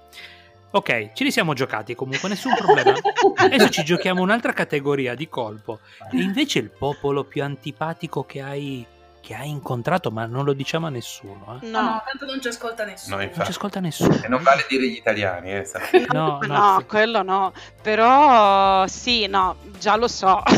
Ok, 0.73 1.11
ce 1.11 1.25
li 1.25 1.31
siamo 1.31 1.51
giocati 1.51 1.95
comunque, 1.95 2.29
nessun 2.29 2.53
problema. 2.55 2.93
Adesso 3.35 3.67
ci 3.67 3.83
giochiamo 3.83 4.21
un'altra 4.21 4.53
categoria 4.53 5.15
di 5.15 5.27
colpo. 5.27 5.79
E 6.09 6.21
invece 6.21 6.59
il 6.59 6.69
popolo 6.69 7.25
più 7.25 7.43
antipatico 7.43 8.23
che 8.23 8.41
hai, 8.41 8.85
che 9.21 9.35
hai 9.35 9.49
incontrato, 9.49 10.11
ma 10.11 10.25
non 10.25 10.43
lo 10.43 10.53
diciamo 10.53 10.87
a 10.87 10.89
nessuno. 10.89 11.59
Eh? 11.61 11.67
No, 11.67 11.81
no, 11.81 12.03
tanto 12.05 12.25
non 12.25 12.41
ci 12.41 12.47
ascolta 12.47 12.83
nessuno. 12.83 13.15
No, 13.15 13.21
non 13.21 13.31
ci 13.45 13.51
ascolta 13.51 13.79
nessuno. 13.79 14.19
E 14.21 14.27
non 14.27 14.41
vale 14.43 14.65
dire 14.67 14.87
gli 14.87 14.95
italiani, 14.95 15.51
eh, 15.53 15.69
no, 16.11 16.39
no, 16.41 16.53
no 16.53 16.77
sì. 16.79 16.85
quello 16.85 17.21
no. 17.21 17.53
Però 17.81 18.85
sì, 18.87 19.27
no, 19.27 19.55
già 19.77 19.95
lo 19.95 20.07
so. 20.07 20.41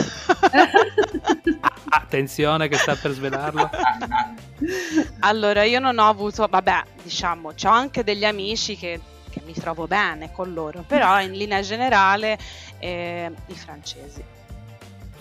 Attenzione 1.90 2.68
che 2.70 2.78
sta 2.78 2.96
per 2.96 3.12
svelarlo. 3.12 3.70
allora, 5.20 5.64
io 5.64 5.80
non 5.80 6.00
ho 6.00 6.08
avuto, 6.08 6.48
vabbè, 6.48 6.84
diciamo, 7.04 7.50
ho 7.50 7.70
anche 7.70 8.04
degli 8.04 8.26
amici 8.26 8.78
che 8.78 9.00
che 9.34 9.42
mi 9.44 9.54
trovo 9.54 9.88
bene 9.88 10.32
con 10.32 10.54
loro, 10.54 10.84
però 10.86 11.20
in 11.20 11.32
linea 11.32 11.62
generale 11.62 12.38
eh, 12.78 13.32
i 13.48 13.56
francesi. 13.56 14.24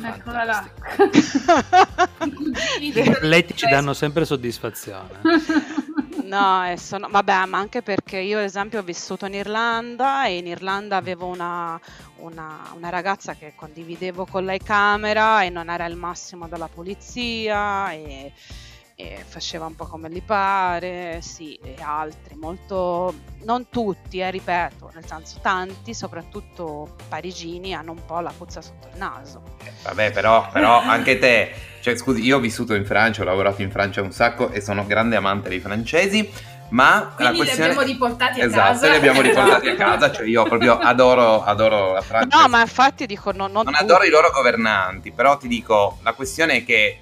Eccola 0.00 0.44
là. 0.44 0.70
Letti 3.20 3.55
ci 3.57 3.66
danno 3.68 3.92
sempre 3.92 4.24
soddisfazione. 4.24 5.20
No, 6.24 6.72
sono, 6.76 7.09
vabbè, 7.11 7.44
ma 7.46 7.59
anche 7.59 7.83
perché 7.83 8.18
io 8.18 8.38
ad 8.38 8.44
esempio 8.44 8.78
ho 8.78 8.83
vissuto 8.83 9.26
in 9.26 9.35
Irlanda 9.35 10.26
e 10.26 10.38
in 10.38 10.46
Irlanda 10.46 10.96
avevo 10.96 11.26
una, 11.26 11.78
una, 12.16 12.72
una 12.74 12.88
ragazza 12.88 13.35
che 13.35 13.52
condividevo 13.55 14.24
con 14.24 14.44
lei 14.44 14.59
camera 14.59 15.42
e 15.42 15.50
non 15.50 15.68
era 15.68 15.85
il 15.85 15.96
massimo 15.96 16.48
della 16.48 16.68
polizia 16.68 17.92
e 17.92 18.33
e 19.03 19.25
faceva 19.27 19.67
un 19.67 19.75
po' 19.75 19.87
come 19.87 20.09
gli 20.11 20.23
pare, 20.23 21.19
sì, 21.23 21.59
e 21.62 21.77
altri, 21.81 22.37
molto, 22.37 23.12
non 23.45 23.69
tutti, 23.69 24.21
eh, 24.21 24.31
ripeto, 24.31 24.91
nel 24.95 25.05
senso 25.07 25.38
tanti, 25.43 25.93
soprattutto 25.93 26.95
parigini, 27.09 27.75
hanno 27.75 27.93
un 27.93 28.05
po' 28.05 28.21
la 28.21 28.33
puzza 28.37 28.62
sotto 28.62 28.88
il 28.93 28.99
naso. 28.99 29.43
Eh, 29.65 29.73
vabbè, 29.83 30.12
però, 30.12 30.49
però 30.53 30.79
anche 30.87 31.19
te, 31.19 31.53
cioè 31.81 31.97
scusi, 31.97 32.23
io 32.23 32.37
ho 32.37 32.41
vissuto 32.41 32.75
in 32.75 32.85
Francia, 32.85 33.23
ho 33.23 33.25
lavorato 33.25 33.62
in 33.62 33.71
Francia 33.71 34.03
un 34.03 34.12
sacco 34.12 34.51
e 34.51 34.61
sono 34.61 34.87
grande 34.87 35.17
amante 35.17 35.49
dei 35.49 35.61
francesi, 35.61 36.31
ma 36.69 37.12
Quindi 37.17 37.38
la 37.38 37.45
questione... 37.45 37.65
li 37.65 37.75
abbiamo 37.75 37.93
riportati 37.93 38.41
a 38.41 38.45
esatto, 38.45 38.73
casa. 38.73 38.88
li 38.88 38.97
abbiamo 38.97 39.21
riportati 39.21 39.69
a 39.69 39.75
casa, 39.75 40.12
cioè 40.12 40.27
io 40.27 40.45
proprio 40.45 40.79
adoro, 40.79 41.43
adoro 41.43 41.93
la 41.93 42.01
Francia. 42.03 42.41
No, 42.41 42.49
ma 42.49 42.61
infatti 42.61 43.05
dico, 43.05 43.33
no, 43.33 43.47
non, 43.47 43.65
non 43.65 43.75
adoro 43.75 44.05
i 44.05 44.11
loro 44.11 44.31
governanti, 44.31 45.11
però 45.11 45.37
ti 45.37 45.49
dico, 45.49 45.99
la 46.03 46.12
questione 46.15 46.59
è 46.59 46.65
che 46.65 47.01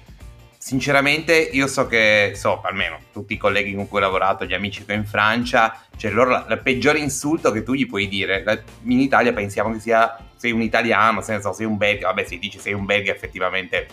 sinceramente 0.61 1.35
io 1.35 1.65
so 1.65 1.87
che, 1.87 2.33
so, 2.35 2.61
almeno 2.61 2.99
tutti 3.11 3.33
i 3.33 3.37
colleghi 3.37 3.73
con 3.73 3.87
cui 3.87 3.97
ho 3.97 4.01
lavorato, 4.01 4.45
gli 4.45 4.53
amici 4.53 4.85
che 4.85 4.93
ho 4.93 4.95
in 4.95 5.07
Francia, 5.07 5.75
cioè 5.97 6.11
loro 6.11 6.29
la, 6.29 6.45
la 6.47 6.57
peggiore 6.57 6.99
insulto 6.99 7.51
che 7.51 7.63
tu 7.63 7.73
gli 7.73 7.87
puoi 7.87 8.07
dire, 8.07 8.43
la, 8.43 8.55
in 8.83 8.99
Italia 8.99 9.33
pensiamo 9.33 9.71
che 9.73 9.79
sia 9.79 10.15
sei 10.35 10.51
un 10.51 10.61
italiano, 10.61 11.21
senza 11.21 11.51
sei 11.51 11.65
un 11.65 11.77
belga, 11.77 12.09
vabbè 12.09 12.25
se 12.25 12.37
dici 12.37 12.59
sei 12.59 12.73
un 12.73 12.85
belga 12.85 13.11
effettivamente 13.11 13.87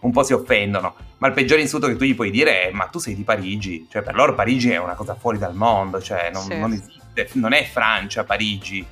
un 0.00 0.12
po' 0.12 0.22
si 0.22 0.34
offendono, 0.34 0.94
ma 1.18 1.28
il 1.28 1.32
peggiore 1.32 1.62
insulto 1.62 1.86
che 1.86 1.96
tu 1.96 2.04
gli 2.04 2.14
puoi 2.14 2.30
dire 2.30 2.68
è 2.68 2.70
ma 2.70 2.84
tu 2.84 2.98
sei 2.98 3.14
di 3.14 3.22
Parigi, 3.22 3.86
cioè 3.90 4.02
per 4.02 4.14
loro 4.14 4.34
Parigi 4.34 4.70
è 4.70 4.78
una 4.78 4.94
cosa 4.94 5.14
fuori 5.14 5.38
dal 5.38 5.54
mondo, 5.54 6.02
cioè 6.02 6.30
non, 6.30 6.42
sì. 6.42 6.58
non 6.58 6.72
esiste, 6.72 6.99
non 7.34 7.52
è 7.52 7.64
Francia 7.64 8.24
Parigi, 8.24 8.86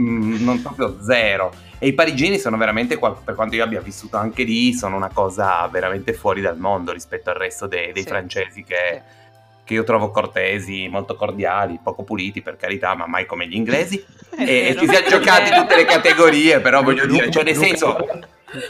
mm, 0.00 0.44
non 0.44 0.62
proprio 0.62 0.98
zero. 1.02 1.52
E 1.78 1.88
i 1.88 1.94
parigini 1.94 2.38
sono 2.38 2.56
veramente, 2.56 2.98
per 2.98 3.34
quanto 3.34 3.54
io 3.54 3.64
abbia 3.64 3.80
vissuto 3.80 4.16
anche 4.16 4.42
lì, 4.42 4.74
sono 4.74 4.96
una 4.96 5.10
cosa 5.12 5.66
veramente 5.68 6.12
fuori 6.12 6.40
dal 6.40 6.58
mondo 6.58 6.92
rispetto 6.92 7.30
al 7.30 7.36
resto 7.36 7.66
dei, 7.66 7.92
dei 7.92 8.02
sì. 8.02 8.08
francesi 8.08 8.62
che, 8.64 9.02
che, 9.64 9.74
io 9.74 9.82
trovo 9.82 10.10
cortesi, 10.10 10.88
molto 10.88 11.16
cordiali, 11.16 11.80
poco 11.82 12.02
puliti 12.02 12.42
per 12.42 12.56
carità, 12.56 12.94
ma 12.94 13.06
mai 13.06 13.24
come 13.24 13.48
gli 13.48 13.54
inglesi. 13.54 14.04
e, 14.36 14.68
e 14.68 14.76
ci 14.78 14.86
siamo 14.86 15.08
giocati 15.08 15.52
tutte 15.52 15.76
le 15.76 15.84
categorie, 15.86 16.60
però 16.60 16.82
voglio 16.82 17.06
dire, 17.06 17.30
cioè 17.30 17.44
nel 17.44 17.56
senso 17.56 17.96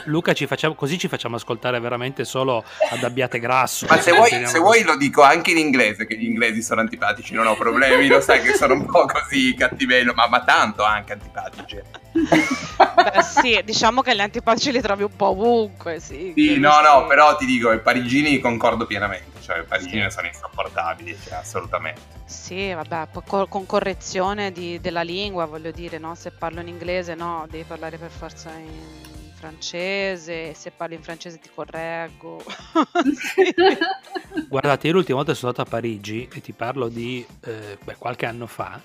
Luca, 0.05 0.33
ci 0.33 0.45
facciamo, 0.45 0.75
così 0.75 0.97
ci 0.97 1.07
facciamo 1.07 1.35
ascoltare 1.35 1.79
veramente 1.79 2.23
solo 2.23 2.63
ad 2.91 3.03
Abbiate 3.03 3.39
Grasso. 3.39 3.87
Ma 3.87 3.99
se 3.99 4.11
vuoi, 4.11 4.29
se 4.45 4.59
vuoi, 4.59 4.83
lo 4.83 4.95
dico 4.95 5.21
anche 5.21 5.51
in 5.51 5.57
inglese, 5.57 6.05
che 6.05 6.17
gli 6.17 6.25
inglesi 6.25 6.61
sono 6.61 6.81
antipatici, 6.81 7.33
non 7.33 7.47
ho 7.47 7.55
problemi, 7.55 8.07
lo 8.07 8.21
sai 8.21 8.41
che 8.41 8.53
sono 8.53 8.73
un 8.73 8.85
po' 8.85 9.05
così 9.05 9.55
cattivello, 9.55 10.13
ma, 10.13 10.27
ma 10.27 10.43
tanto 10.43 10.83
anche 10.83 11.13
antipatici. 11.13 11.81
Beh, 12.11 13.23
sì, 13.23 13.61
diciamo 13.63 14.01
che 14.01 14.15
gli 14.15 14.21
antipatici 14.21 14.71
li 14.71 14.81
trovi 14.81 15.03
un 15.03 15.15
po' 15.15 15.29
ovunque, 15.29 15.99
sì. 15.99 16.33
Sì, 16.35 16.59
no, 16.59 16.71
sì. 16.73 16.83
no, 16.83 17.07
però 17.07 17.35
ti 17.35 17.45
dico, 17.45 17.71
i 17.71 17.79
parigini 17.79 18.39
concordo 18.39 18.85
pienamente, 18.85 19.41
cioè 19.41 19.59
i 19.59 19.63
parigini 19.63 20.03
sì. 20.03 20.11
sono 20.11 20.27
insopportabili, 20.27 21.17
cioè, 21.23 21.35
assolutamente. 21.35 22.19
Sì, 22.25 22.71
vabbè, 22.71 23.07
con 23.49 23.65
correzione 23.65 24.51
di, 24.51 24.79
della 24.79 25.01
lingua, 25.01 25.45
voglio 25.45 25.71
dire, 25.71 25.97
no? 25.97 26.15
Se 26.15 26.31
parlo 26.31 26.61
in 26.61 26.67
inglese, 26.67 27.15
no, 27.15 27.45
devi 27.49 27.63
parlare 27.63 27.97
per 27.97 28.09
forza 28.09 28.51
in 28.51 29.10
francese, 29.41 30.53
se 30.53 30.69
parli 30.69 30.93
in 30.93 31.01
francese 31.01 31.39
ti 31.39 31.49
correggo. 31.53 32.43
Guardate, 34.47 34.85
io 34.85 34.93
l'ultima 34.93 35.17
volta 35.17 35.33
sono 35.33 35.51
stato 35.51 35.67
a 35.67 35.71
Parigi 35.71 36.29
e 36.31 36.41
ti 36.41 36.53
parlo 36.53 36.89
di 36.89 37.25
eh, 37.45 37.79
beh, 37.83 37.95
qualche 37.97 38.27
anno 38.27 38.45
fa. 38.45 38.79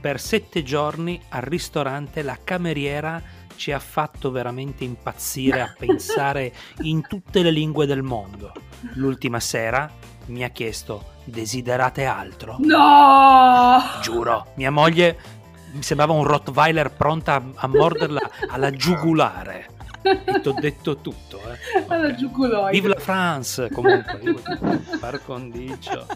Per 0.00 0.18
sette 0.18 0.62
giorni 0.62 1.20
al 1.28 1.42
ristorante 1.42 2.22
la 2.22 2.38
cameriera 2.42 3.22
ci 3.56 3.70
ha 3.70 3.78
fatto 3.78 4.30
veramente 4.30 4.84
impazzire 4.84 5.60
a 5.60 5.72
pensare 5.76 6.54
in 6.82 7.06
tutte 7.06 7.42
le 7.42 7.50
lingue 7.50 7.84
del 7.84 8.02
mondo. 8.02 8.52
L'ultima 8.94 9.40
sera 9.40 9.92
mi 10.26 10.42
ha 10.42 10.48
chiesto: 10.48 11.16
Desiderate 11.24 12.06
altro? 12.06 12.56
No! 12.60 13.82
Giuro, 14.00 14.52
mia 14.54 14.70
moglie 14.70 15.36
mi 15.72 15.82
sembrava 15.82 16.14
un 16.14 16.24
Rottweiler 16.24 16.92
pronta 16.92 17.34
a, 17.34 17.42
a 17.56 17.66
morderla 17.66 18.30
alla 18.48 18.70
giugulare 18.70 19.76
e 20.02 20.40
ti 20.40 20.48
ho 20.48 20.52
detto 20.52 20.98
tutto. 20.98 21.40
Eh. 21.40 21.80
Okay. 21.88 22.70
Vive 22.70 22.88
la 22.88 23.00
France, 23.00 23.68
comunque. 23.70 24.34
Par 25.00 25.22
condicio. 25.24 26.06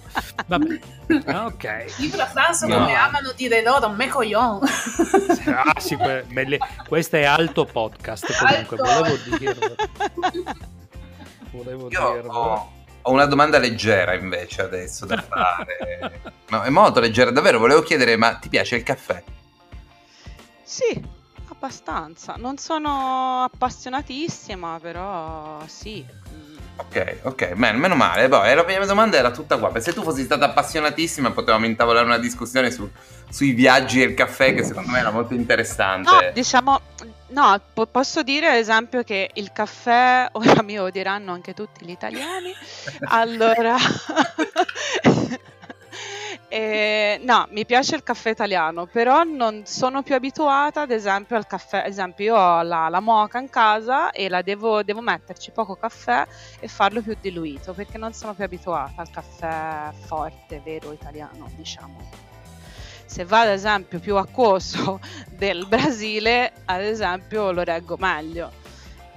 Vabbè, 0.47 0.81
ok. 1.27 1.97
Vive 1.99 2.17
la 2.17 2.27
France 2.27 2.67
no. 2.67 2.79
come 2.79 2.95
amano 2.95 3.33
dire 3.33 3.63
loro, 3.63 3.91
me 3.91 4.09
coglion. 4.09 4.61
ah, 5.47 5.81
sì, 5.81 5.97
que- 5.97 6.25
belle... 6.29 6.59
questo 6.87 7.17
è 7.17 7.25
alto 7.25 7.65
podcast, 7.65 8.37
comunque, 8.39 8.77
alto. 8.79 9.01
volevo 9.01 9.37
dirlo. 9.39 9.75
Volevo 11.51 11.89
Io 11.91 12.13
dirlo. 12.13 12.33
Ho... 12.33 12.73
Ho 13.05 13.11
una 13.11 13.27
domanda 13.27 13.59
leggera 13.59 14.15
invece 14.15 14.63
adesso 14.63 15.07
da 15.07 15.21
fare. 15.21 16.21
no, 16.51 16.63
è 16.63 16.71
molto 16.71 17.01
leggera, 17.01 17.33
davvero. 17.33 17.59
Volevo 17.59 17.83
chiedere, 17.83 18.17
ma 18.17 18.35
ti 18.37 18.49
piace 18.49 18.77
il 18.77 18.85
caffè? 18.85 19.21
Sì, 20.63 21.03
abbastanza. 21.63 22.35
Non 22.37 22.59
sono 22.59 23.45
appassionatissima, 23.45 24.81
però 24.83 25.63
sì. 25.67 26.05
Ok, 26.75 27.19
ok, 27.23 27.53
Man, 27.55 27.77
meno 27.77 27.95
male. 27.95 28.29
Boh, 28.29 28.43
la 28.43 28.65
mia 28.67 28.85
domanda 28.85 29.17
era 29.17 29.31
tutta 29.31 29.59
qua. 29.59 29.79
Se 29.81 29.93
tu 29.93 30.03
fossi 30.03 30.25
stata 30.25 30.47
appassionatissima, 30.47 31.31
potevamo 31.31 31.67
intavolare 31.67 32.05
una 32.05 32.19
discussione 32.19 32.73
su, 32.73 32.91
sui 33.31 33.53
viaggi 33.53 34.03
e 34.03 34.07
il 34.07 34.15
caffè, 34.15 34.55
che 34.55 34.65
secondo 34.65 34.91
me 34.91 34.99
era 34.99 35.13
molto 35.13 35.35
interessante. 35.35 36.11
No, 36.11 36.31
diciamo, 36.33 36.81
no, 37.29 37.61
po- 37.73 37.87
posso 37.87 38.25
dire 38.25 38.49
ad 38.49 38.57
esempio 38.57 39.05
che 39.05 39.31
il 39.35 39.53
caffè, 39.53 40.29
ora 40.33 40.63
mi 40.63 40.79
odieranno 40.81 41.33
anche 41.33 41.55
tutti 41.55 41.85
gli 41.85 41.91
italiani. 41.91 42.53
allora. 43.07 43.77
Eh, 46.55 47.19
no, 47.25 47.47
mi 47.53 47.65
piace 47.65 47.97
il 47.97 48.03
caffè 48.03 48.29
italiano, 48.29 48.85
però 48.85 49.23
non 49.23 49.63
sono 49.65 50.03
più 50.03 50.15
abituata, 50.15 50.83
ad 50.83 50.91
esempio, 50.91 51.35
al 51.35 51.47
caffè. 51.47 51.79
Ad 51.79 51.87
esempio, 51.87 52.25
io 52.27 52.37
ho 52.37 52.61
la, 52.61 52.91
la 52.91 53.01
moca 53.01 53.39
in 53.39 53.49
casa 53.49 54.11
e 54.11 54.29
la 54.29 54.43
devo, 54.43 54.83
devo, 54.83 55.01
metterci 55.01 55.51
poco 55.51 55.77
caffè 55.77 56.27
e 56.61 56.69
farlo 56.69 57.01
più 57.01 57.17
diluito, 57.19 57.73
perché 57.73 57.97
non 57.97 58.13
sono 58.13 58.35
più 58.35 58.45
abituata 58.45 59.01
al 59.01 59.09
caffè 59.09 59.97
forte, 60.05 60.61
vero 60.63 60.93
italiano, 60.93 61.51
diciamo. 61.57 62.11
Se 63.07 63.25
va 63.25 63.41
ad 63.41 63.49
esempio 63.49 63.99
più 63.99 64.17
acquoso 64.17 65.01
del 65.33 65.67
Brasile, 65.67 66.53
ad 66.67 66.83
esempio, 66.83 67.51
lo 67.51 67.63
reggo 67.63 67.97
meglio 67.99 68.61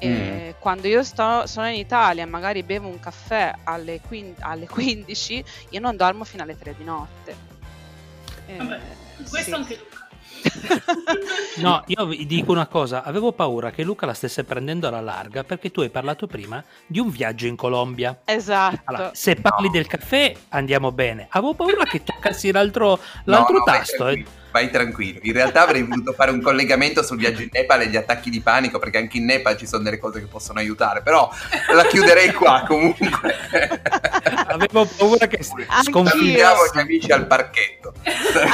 Mm. 0.08 0.50
Quando 0.60 0.88
io 0.88 1.04
sto, 1.04 1.46
sono 1.48 1.68
in 1.68 1.76
Italia 1.76 2.24
e 2.24 2.26
magari 2.26 2.64
bevo 2.64 2.88
un 2.88 3.00
caffè 3.00 3.54
alle, 3.64 4.00
quin- 4.02 4.36
alle 4.40 4.68
15, 4.68 5.44
io 5.70 5.80
non 5.80 5.96
dormo 5.96 6.24
fino 6.24 6.44
alle 6.44 6.58
3 6.58 6.76
di 6.78 6.84
notte. 6.84 7.36
Eh, 8.48 8.58
Vabbè, 8.58 8.80
questo 9.30 9.42
sì. 9.42 9.54
anche 9.54 9.76
Luca. 9.78 9.95
no, 11.58 11.84
io 11.88 12.06
vi 12.06 12.26
dico 12.26 12.52
una 12.52 12.68
cosa, 12.68 13.04
avevo 13.04 13.32
paura 13.32 13.72
che 13.72 13.84
Luca 13.84 14.06
la 14.06 14.14
stesse 14.14 14.44
prendendo 14.44 14.88
alla 14.88 15.02
larga 15.02 15.44
perché 15.44 15.72
tu 15.72 15.82
hai 15.82 15.90
parlato 15.90 16.28
prima 16.28 16.64
di 16.86 17.00
un 17.00 17.10
viaggio 17.10 17.48
in 17.48 17.56
Colombia. 17.56 18.22
Esatto. 18.26 18.82
Allora, 18.86 19.12
se 19.14 19.36
parli 19.36 19.68
no. 19.68 19.74
del 19.74 19.88
caffè 19.88 20.34
andiamo 20.50 20.92
bene. 20.92 21.28
Avevo 21.30 21.54
paura 21.54 21.84
che 21.84 22.04
toccassi 22.04 22.52
l'altro, 22.52 23.00
l'altro 23.26 23.58
no, 23.58 23.64
tasto. 23.64 24.08
Eh 24.08 24.26
vai 24.56 24.72
tranquillo. 24.72 25.20
In 25.24 25.34
realtà 25.34 25.64
avrei 25.64 25.84
voluto 25.84 26.14
fare 26.14 26.32
un 26.32 26.42
collegamento 26.42 27.04
sul 27.04 27.18
viaggio 27.18 27.42
in 27.42 27.50
Nepal 27.52 27.82
e 27.82 27.88
gli 27.90 27.98
attacchi 27.98 28.30
di 28.30 28.40
panico, 28.40 28.80
perché 28.80 29.00
anche 29.00 29.18
in 29.18 29.26
Nepal 29.26 29.58
ci 29.58 29.68
sono 29.68 29.84
delle 29.84 29.98
cose 29.98 30.22
che 30.22 30.28
possono 30.28 30.60
aiutare, 30.60 31.02
però 31.02 31.30
la 31.74 31.86
chiuderei 31.86 32.32
qua 32.32 32.64
comunque. 32.66 33.10
Avevo 34.48 34.86
paura 34.86 35.28
che 35.28 35.44
sconfiggiamo 35.44 36.62
gli 36.74 36.80
amici 36.80 37.12
al 37.12 37.26
parchetto. 37.28 37.94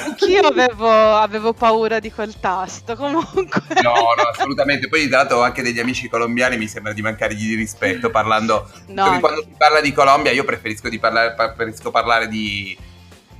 Anch'io 0.05 0.47
avevo, 0.47 0.89
avevo, 0.89 1.53
paura 1.53 1.99
di 1.99 2.11
quel 2.11 2.39
tasto, 2.39 2.95
comunque. 2.95 3.61
No, 3.81 3.91
no, 3.91 4.23
assolutamente. 4.31 4.87
Poi 4.87 5.07
tra 5.07 5.17
l'altro 5.17 5.43
anche 5.43 5.61
degli 5.61 5.79
amici 5.79 6.07
colombiani 6.07 6.57
mi 6.57 6.67
sembra 6.67 6.93
di 6.93 7.01
mancare 7.01 7.35
di 7.35 7.55
rispetto 7.55 8.09
parlando... 8.09 8.69
No. 8.87 9.19
Quando 9.19 9.41
si 9.41 9.53
parla 9.57 9.81
di 9.81 9.91
Colombia 9.91 10.31
io 10.31 10.43
preferisco, 10.43 10.89
di 10.89 10.99
parlare, 10.99 11.33
preferisco 11.33 11.91
parlare 11.91 12.27
di 12.27 12.77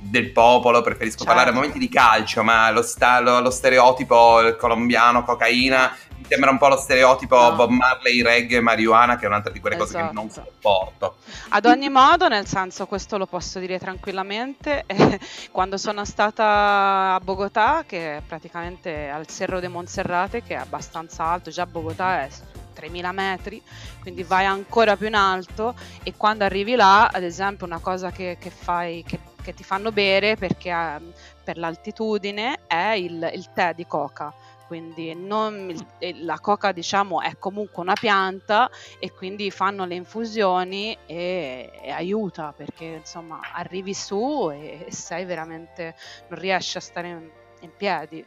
del 0.02 0.32
popolo, 0.32 0.82
preferisco 0.82 1.18
certo. 1.18 1.32
parlare 1.32 1.50
a 1.50 1.54
momenti 1.54 1.78
di 1.78 1.88
calcio, 1.88 2.42
ma 2.42 2.70
lo, 2.72 2.82
sta, 2.82 3.20
lo, 3.20 3.40
lo 3.40 3.50
stereotipo 3.50 4.56
colombiano, 4.58 5.22
cocaina, 5.22 5.96
sembra 6.32 6.50
un 6.50 6.56
po' 6.56 6.68
lo 6.68 6.76
stereotipo 6.78 7.36
no. 7.38 7.54
Bob 7.54 7.70
Marley, 7.70 8.22
reggae, 8.22 8.60
marijuana, 8.60 9.16
che 9.16 9.24
è 9.24 9.28
un'altra 9.28 9.52
di 9.52 9.60
quelle 9.60 9.76
esatto. 9.76 9.92
cose 9.92 10.06
che 10.06 10.14
non 10.14 10.26
esatto. 10.26 10.50
sopporto. 10.50 11.16
Ad 11.50 11.66
ogni 11.66 11.90
modo, 11.90 12.28
nel 12.28 12.46
senso, 12.46 12.86
questo 12.86 13.18
lo 13.18 13.26
posso 13.26 13.58
dire 13.58 13.78
tranquillamente, 13.78 14.84
eh, 14.88 15.20
quando 15.50 15.76
sono 15.76 16.06
stata 16.06 17.14
a 17.14 17.20
Bogotà, 17.20 17.84
che 17.86 18.16
è 18.16 18.22
praticamente 18.26 19.10
al 19.10 19.26
Cerro 19.26 19.60
de 19.60 19.68
Monserrate, 19.68 20.42
che 20.42 20.54
è 20.54 20.58
abbastanza 20.58 21.24
alto, 21.24 21.50
già 21.50 21.66
Bogotà 21.66 22.22
è 22.22 22.28
3000 22.72 23.12
metri, 23.12 23.62
quindi 24.00 24.22
vai 24.22 24.46
ancora 24.46 24.96
più 24.96 25.08
in 25.08 25.14
alto 25.14 25.74
e 26.02 26.14
quando 26.16 26.44
arrivi 26.44 26.74
là, 26.74 27.08
ad 27.08 27.22
esempio, 27.22 27.66
una 27.66 27.80
cosa 27.80 28.10
che, 28.10 28.38
che 28.40 28.50
fai, 28.50 29.04
che 29.06 29.30
che 29.42 29.54
ti 29.54 29.64
fanno 29.64 29.90
bere 29.90 30.36
perché 30.36 30.72
uh, 30.72 31.02
per 31.42 31.58
l'altitudine 31.58 32.60
è 32.68 32.92
il, 32.92 33.28
il 33.34 33.48
tè 33.52 33.74
di 33.74 33.84
coca 33.88 34.32
quindi 34.66 35.14
non, 35.14 35.74
la 36.22 36.38
coca 36.40 36.72
diciamo 36.72 37.20
è 37.20 37.36
comunque 37.38 37.82
una 37.82 37.94
pianta 37.94 38.70
e 38.98 39.12
quindi 39.12 39.50
fanno 39.50 39.84
le 39.84 39.94
infusioni 39.94 40.96
e, 41.06 41.70
e 41.82 41.90
aiuta 41.90 42.52
perché 42.56 42.84
insomma 42.84 43.40
arrivi 43.52 43.94
su 43.94 44.50
e, 44.52 44.84
e, 44.86 44.92
sei 44.92 45.24
veramente 45.24 45.94
non 46.28 46.38
riesci 46.38 46.76
a 46.76 46.80
stare 46.80 47.08
in, 47.08 47.28
in 47.60 47.70
piedi 47.76 48.24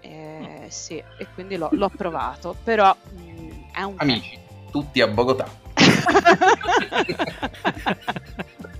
e, 0.00 0.60
mm. 0.64 0.66
sì 0.68 0.96
e 0.96 1.26
quindi 1.34 1.56
l'ho, 1.56 1.68
l'ho 1.72 1.88
provato 1.88 2.56
però 2.62 2.94
mh, 2.94 3.20
mm, 3.20 3.50
è 3.74 3.82
un 3.82 3.94
amici 3.98 4.38
tutti 4.70 5.00
a 5.00 5.08
Bogotà 5.08 5.66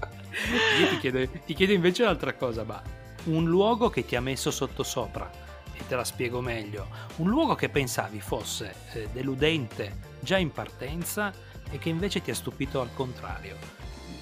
Io 0.81 0.88
ti 0.88 0.99
chiedo, 0.99 1.29
ti 1.45 1.55
chiedo 1.55 1.73
invece 1.73 2.03
un'altra 2.03 2.33
cosa, 2.35 2.64
ma 2.64 2.81
un 3.25 3.47
luogo 3.47 3.91
che 3.91 4.07
ti 4.07 4.17
ha 4.17 4.21
messo 4.21 4.51
sotto 4.51 4.83
sopra, 4.83 5.31
e 5.79 5.87
te 5.87 5.95
la 5.95 6.05
spiego 6.05 6.41
meglio, 6.41 6.88
un 7.17 7.29
luogo 7.29 7.55
che 7.55 7.69
pensavi 7.69 8.21
fosse 8.21 8.75
eh, 8.93 9.09
deludente 9.12 10.07
già 10.21 10.37
in 10.37 10.51
partenza 10.51 11.33
e 11.71 11.79
che 11.79 11.88
invece 11.88 12.21
ti 12.21 12.31
ha 12.31 12.35
stupito 12.35 12.81
al 12.81 12.93
contrario, 12.95 13.57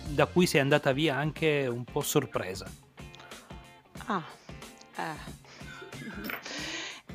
da 0.05 0.27
cui 0.27 0.47
sei 0.47 0.61
andata 0.61 0.93
via 0.93 1.17
anche 1.17 1.67
un 1.67 1.85
po' 1.85 2.03
sorpresa. 2.03 2.67
Ah, 4.07 4.23
eh. 4.97 5.35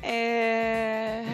eh 0.00 1.24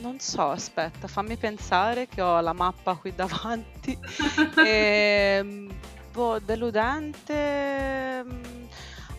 non 0.00 0.18
so, 0.18 0.50
aspetta, 0.50 1.08
fammi 1.08 1.36
pensare 1.36 2.08
che 2.08 2.20
ho 2.20 2.40
la 2.40 2.52
mappa 2.52 2.94
qui 2.96 3.14
davanti. 3.16 3.96
eh, 4.66 5.68
po' 6.14 6.38
deludente. 6.38 8.22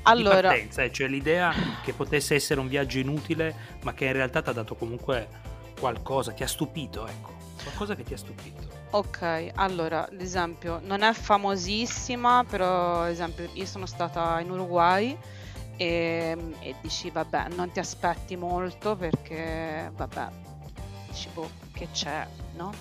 Allora, 0.07 0.49
partenza, 0.49 0.83
eh, 0.83 0.91
cioè 0.91 1.07
l'idea 1.07 1.53
che 1.83 1.93
potesse 1.93 2.35
essere 2.35 2.59
un 2.59 2.67
viaggio 2.67 2.99
inutile, 2.99 3.55
ma 3.81 3.93
che 3.93 4.05
in 4.05 4.13
realtà 4.13 4.41
ti 4.41 4.49
ha 4.49 4.53
dato 4.53 4.75
comunque 4.75 5.27
qualcosa, 5.79 6.31
ti 6.31 6.43
ha 6.43 6.47
stupito, 6.47 7.07
ecco, 7.07 7.33
qualcosa 7.63 7.95
che 7.95 8.03
ti 8.03 8.13
ha 8.13 8.17
stupito. 8.17 8.67
Ok, 8.91 9.51
allora, 9.55 10.07
ad 10.07 10.21
esempio, 10.21 10.79
non 10.83 11.01
è 11.01 11.11
famosissima, 11.11 12.45
però 12.47 13.01
ad 13.01 13.09
esempio 13.09 13.49
io 13.53 13.65
sono 13.65 13.85
stata 13.87 14.39
in 14.39 14.51
Uruguay 14.51 15.17
e, 15.75 16.37
e 16.59 16.75
dici 16.81 17.09
vabbè, 17.09 17.47
non 17.55 17.71
ti 17.71 17.79
aspetti 17.79 18.35
molto 18.35 18.95
perché 18.95 19.91
vabbè, 19.93 20.27
dici, 21.09 21.29
boh, 21.33 21.49
che 21.73 21.89
c'è, 21.91 22.25
no? 22.55 22.71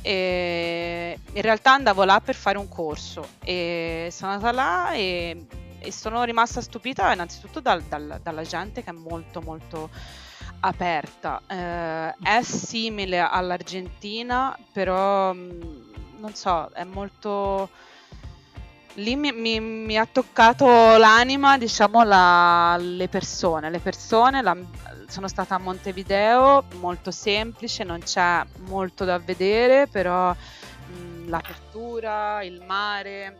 E 0.00 1.18
in 1.32 1.42
realtà 1.42 1.72
andavo 1.74 2.04
là 2.04 2.20
per 2.20 2.34
fare 2.34 2.58
un 2.58 2.68
corso 2.68 3.26
e 3.42 4.08
sono 4.10 4.32
andata 4.32 4.52
là 4.52 4.92
e, 4.92 5.46
e 5.84 5.92
sono 5.92 6.24
rimasta 6.24 6.60
stupita 6.60 7.12
innanzitutto 7.12 7.60
dal, 7.60 7.82
dal, 7.82 8.20
dalla 8.22 8.42
gente 8.42 8.82
che 8.82 8.90
è 8.90 8.92
molto 8.92 9.40
molto 9.40 9.90
aperta. 10.60 11.40
Eh, 11.46 12.14
è 12.22 12.42
simile 12.42 13.20
all'Argentina, 13.20 14.56
però 14.72 15.32
mm, 15.32 15.60
non 16.18 16.34
so, 16.34 16.70
è 16.72 16.84
molto 16.84 17.68
lì 18.94 19.16
mi, 19.16 19.32
mi, 19.32 19.60
mi, 19.60 19.98
ha 19.98 20.06
toccato 20.06 20.66
l'anima, 20.96 21.58
diciamo, 21.58 22.02
la, 22.04 22.76
le 22.78 23.08
persone. 23.08 23.70
Le 23.70 23.80
persone 23.80 24.42
la, 24.42 24.56
sono 25.08 25.28
stata 25.28 25.54
a 25.56 25.58
Montevideo, 25.58 26.64
molto 26.78 27.10
semplice, 27.10 27.84
non 27.84 28.00
c'è 28.00 28.44
molto 28.66 29.04
da 29.04 29.18
vedere, 29.18 29.86
però 29.86 30.32
mh, 30.32 31.28
l'apertura, 31.28 32.42
il 32.42 32.62
mare, 32.66 33.38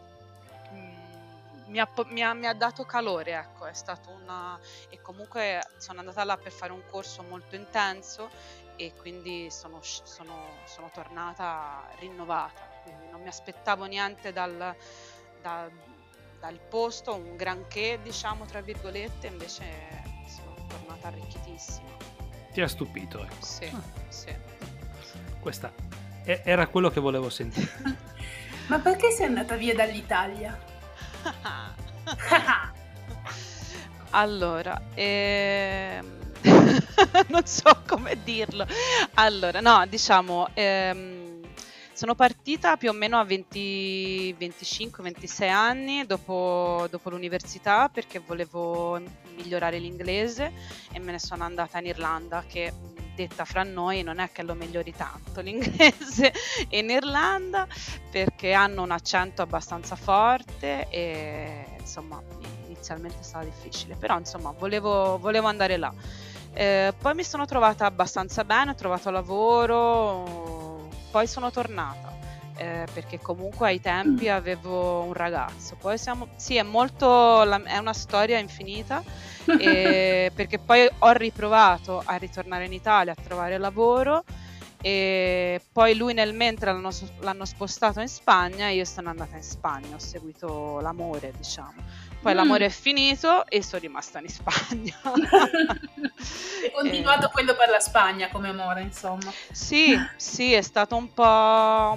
mi, 1.75 1.81
ha, 1.81 1.89
mi, 2.07 2.23
ha, 2.23 2.33
mi, 2.35 2.47
ha, 2.47 2.55
dato 2.55 2.85
calore, 2.85 3.33
ecco, 3.33 3.67
è 3.67 3.73
stato 3.73 4.11
una... 4.11 4.57
e 4.91 5.01
comunque 5.01 5.61
sono 5.79 5.99
andata 5.99 6.23
là 6.23 6.37
per 6.37 6.53
fare 6.53 6.71
un 6.71 6.83
corso 6.89 7.23
molto 7.23 7.57
intenso 7.57 8.31
e 8.77 8.93
quindi 8.97 9.51
sono, 9.51 9.81
sono, 9.83 10.51
sono 10.67 10.89
tornata 10.93 11.83
rinnovata, 11.99 12.61
quindi 12.85 13.09
non 13.11 13.23
mi 13.23 13.29
aspettavo 13.29 13.87
niente 13.87 14.33
dal 14.33 14.77
da, 15.45 15.69
dal 16.39 16.59
posto, 16.71 17.15
un 17.15 17.35
granché, 17.37 17.99
diciamo, 18.03 18.45
tra 18.47 18.61
virgolette, 18.61 19.27
invece 19.27 19.65
sono 20.29 20.55
tornata 20.69 21.09
arricchitissima. 21.09 21.91
Ti 22.53 22.61
ha 22.61 22.69
stupito, 22.69 23.21
ecco. 23.21 23.45
Sì, 23.45 23.65
ah. 23.65 23.83
sì. 24.09 24.35
Questa 25.41 25.73
era 26.25 26.69
quello 26.69 26.89
che 26.89 27.01
volevo 27.01 27.29
sentire. 27.29 27.69
Ma 28.69 28.79
perché 28.79 29.11
sei 29.11 29.27
andata 29.27 29.57
via 29.57 29.75
dall'Italia? 29.75 30.73
Allora, 34.11 34.81
ehm... 34.95 36.23
non 37.29 37.47
so 37.47 37.83
come 37.87 38.19
dirlo. 38.23 38.67
Allora, 39.15 39.61
no, 39.61 39.87
diciamo, 39.87 40.49
ehm 40.55 41.25
sono 41.95 42.15
partita 42.17 42.77
più 42.77 42.91
o 42.91 42.93
meno 42.93 43.21
a 43.21 43.25
25-26 43.25 45.49
anni 45.49 46.05
dopo, 46.05 46.89
dopo, 46.91 47.09
l'università 47.09 47.89
perché 47.89 48.19
volevo 48.19 49.01
migliorare 49.37 49.79
l'inglese 49.79 50.51
e 50.93 50.99
me 50.99 51.13
ne 51.13 51.21
sono 51.21 51.45
andata 51.45 51.79
in 51.79 51.87
Irlanda 51.87 52.43
che 52.49 52.73
detta 53.15 53.45
fra 53.45 53.63
noi 53.63 54.03
non 54.03 54.19
è 54.19 54.31
che 54.33 54.43
lo 54.43 54.55
migliori 54.55 54.93
tanto 54.95 55.41
l'inglese 55.41 56.33
in 56.71 56.91
Irlanda 56.91 57.67
perché 58.11 58.53
hanno 58.53 58.83
un 58.83 58.91
accento 58.91 59.43
abbastanza 59.43 59.97
forte 59.97 60.89
e 60.91 61.77
insomma 61.79 62.23
inizialmente 62.67 63.21
è 63.21 63.23
stato 63.23 63.45
difficile 63.45 63.95
però 63.97 64.19
insomma 64.19 64.53
volevo, 64.53 65.19
volevo 65.19 65.47
andare 65.47 65.77
là 65.77 65.93
eh, 66.53 66.93
poi 66.97 67.15
mi 67.15 67.25
sono 67.25 67.47
trovata 67.47 67.87
abbastanza 67.87 68.45
bene 68.45 68.73
ho 68.73 68.75
trovato 68.75 69.11
lavoro 69.11 70.55
poi 71.15 71.29
sono 71.29 71.53
tornata. 71.53 72.14
Eh, 72.57 72.87
perché 72.93 73.19
comunque 73.19 73.67
ai 73.67 73.81
tempi 73.81 74.29
avevo 74.29 75.01
un 75.01 75.13
ragazzo. 75.13 75.77
Poi 75.77 75.99
siamo, 75.99 76.29
sì, 76.37 76.57
è 76.57 76.63
molto, 76.63 77.43
è 77.43 77.79
una 77.79 77.93
storia 77.93 78.39
infinita, 78.39 79.03
e, 79.59 80.31
perché 80.33 80.59
poi 80.59 80.89
ho 80.99 81.11
riprovato 81.13 82.01
a 82.05 82.15
ritornare 82.15 82.67
in 82.67 82.73
Italia 82.73 83.13
a 83.13 83.21
trovare 83.21 83.59
lavoro 83.59 84.25
e 84.87 85.63
poi 85.73 85.97
lui 85.97 86.13
nel 86.13 86.35
mentre 86.35 86.71
l'hanno, 86.71 86.91
l'hanno 87.21 87.47
spostato 87.47 88.01
in 88.01 88.09
Spagna 88.09 88.69
e 88.69 88.75
io 88.75 88.85
sono 88.85 89.09
andata 89.09 89.35
in 89.35 89.43
Spagna, 89.43 89.95
ho 89.95 89.99
seguito 89.99 90.79
l'amore, 90.81 91.33
diciamo. 91.35 91.73
Poi 92.21 92.35
mm. 92.35 92.37
l'amore 92.37 92.67
è 92.67 92.69
finito 92.69 93.47
e 93.47 93.63
sono 93.63 93.81
rimasta 93.81 94.19
in 94.19 94.29
Spagna. 94.29 94.95
è 96.67 96.71
continuato 96.71 97.29
e... 97.29 97.31
quello 97.31 97.55
per 97.57 97.71
la 97.71 97.81
Spagna 97.81 98.29
come 98.29 98.51
amore, 98.51 98.83
insomma. 98.83 99.33
Sì, 99.51 99.99
sì, 100.17 100.53
è 100.53 100.61
stato 100.61 100.97
un 100.97 101.11
po', 101.15 101.97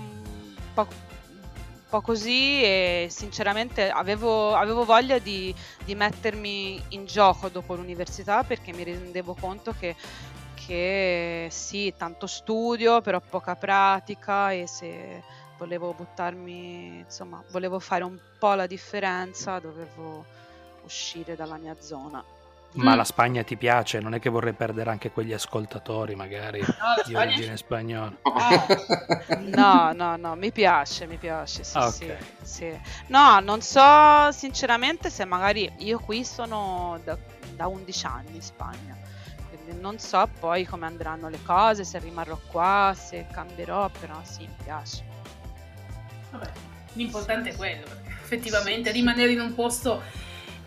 po', 0.86 0.88
un 0.92 1.90
po 1.90 2.02
così 2.02 2.62
e 2.62 3.08
sinceramente 3.10 3.90
avevo, 3.90 4.54
avevo 4.54 4.86
voglia 4.86 5.18
di, 5.18 5.54
di 5.84 5.96
mettermi 5.96 6.82
in 6.90 7.06
gioco 7.06 7.50
dopo 7.50 7.74
l'università 7.74 8.44
perché 8.44 8.74
mi 8.74 8.84
rendevo 8.84 9.36
conto 9.40 9.74
che 9.78 9.96
che 10.68 11.48
sì, 11.50 11.94
tanto 11.96 12.28
studio, 12.28 13.00
però 13.00 13.22
poca 13.22 13.56
pratica 13.56 14.52
e 14.52 14.68
se 14.68 15.24
volevo 15.58 15.94
buttarmi, 15.94 16.98
insomma, 17.06 17.42
volevo 17.52 17.80
fare 17.80 18.04
un 18.04 18.20
po' 18.38 18.54
la 18.54 18.68
differenza, 18.68 19.60
dovevo 19.60 20.26
uscire 20.84 21.38
dalla 21.38 21.56
mia 21.56 21.76
zona. 21.80 22.22
Ma 22.78 22.94
mm. 22.94 22.98
la 22.98 23.04
Spagna 23.04 23.44
ti 23.44 23.58
piace? 23.58 24.00
Non 24.00 24.14
è 24.14 24.20
che 24.20 24.30
vorrei 24.30 24.54
perdere 24.54 24.90
anche 24.90 25.12
quegli 25.12 25.34
ascoltatori, 25.34 26.16
magari 26.16 26.60
no, 26.60 27.04
di 27.06 27.16
origine 27.16 27.58
spagnola? 27.58 28.14
No, 29.48 29.92
no, 29.94 30.18
no, 30.18 30.36
mi 30.36 30.52
piace, 30.52 31.08
mi 31.08 31.18
piace. 31.18 31.64
Sì, 31.64 31.78
ah, 31.78 31.88
okay. 31.88 32.18
sì, 32.42 32.44
sì. 32.44 32.80
No, 33.08 33.40
non 33.40 33.62
so 33.62 34.32
sinceramente 34.32 35.10
se 35.10 35.26
magari 35.26 35.72
io 35.78 36.00
qui 36.00 36.24
sono 36.24 37.00
da, 37.04 37.18
da 37.56 37.68
11 37.68 38.06
anni 38.06 38.36
in 38.36 38.42
Spagna 38.42 38.98
quindi 39.68 39.82
non 39.82 40.00
so 40.00 40.30
poi 40.40 40.66
come 40.66 40.86
andranno 40.86 41.30
le 41.30 41.40
cose, 41.44 41.84
se 41.84 42.00
rimarrò 42.00 42.40
qua, 42.48 42.96
se 42.98 43.28
cambierò, 43.32 43.90
però 43.90 44.20
sì, 44.24 44.42
mi 44.42 44.56
piace. 44.64 45.04
Vabbè, 46.32 46.52
l'importante 46.94 47.50
è 47.50 47.56
quello, 47.56 47.84
perché 47.86 48.10
effettivamente 48.10 48.92
rimanere 48.92 49.32
in 49.32 49.42
un 49.42 49.54
posto 49.54 50.02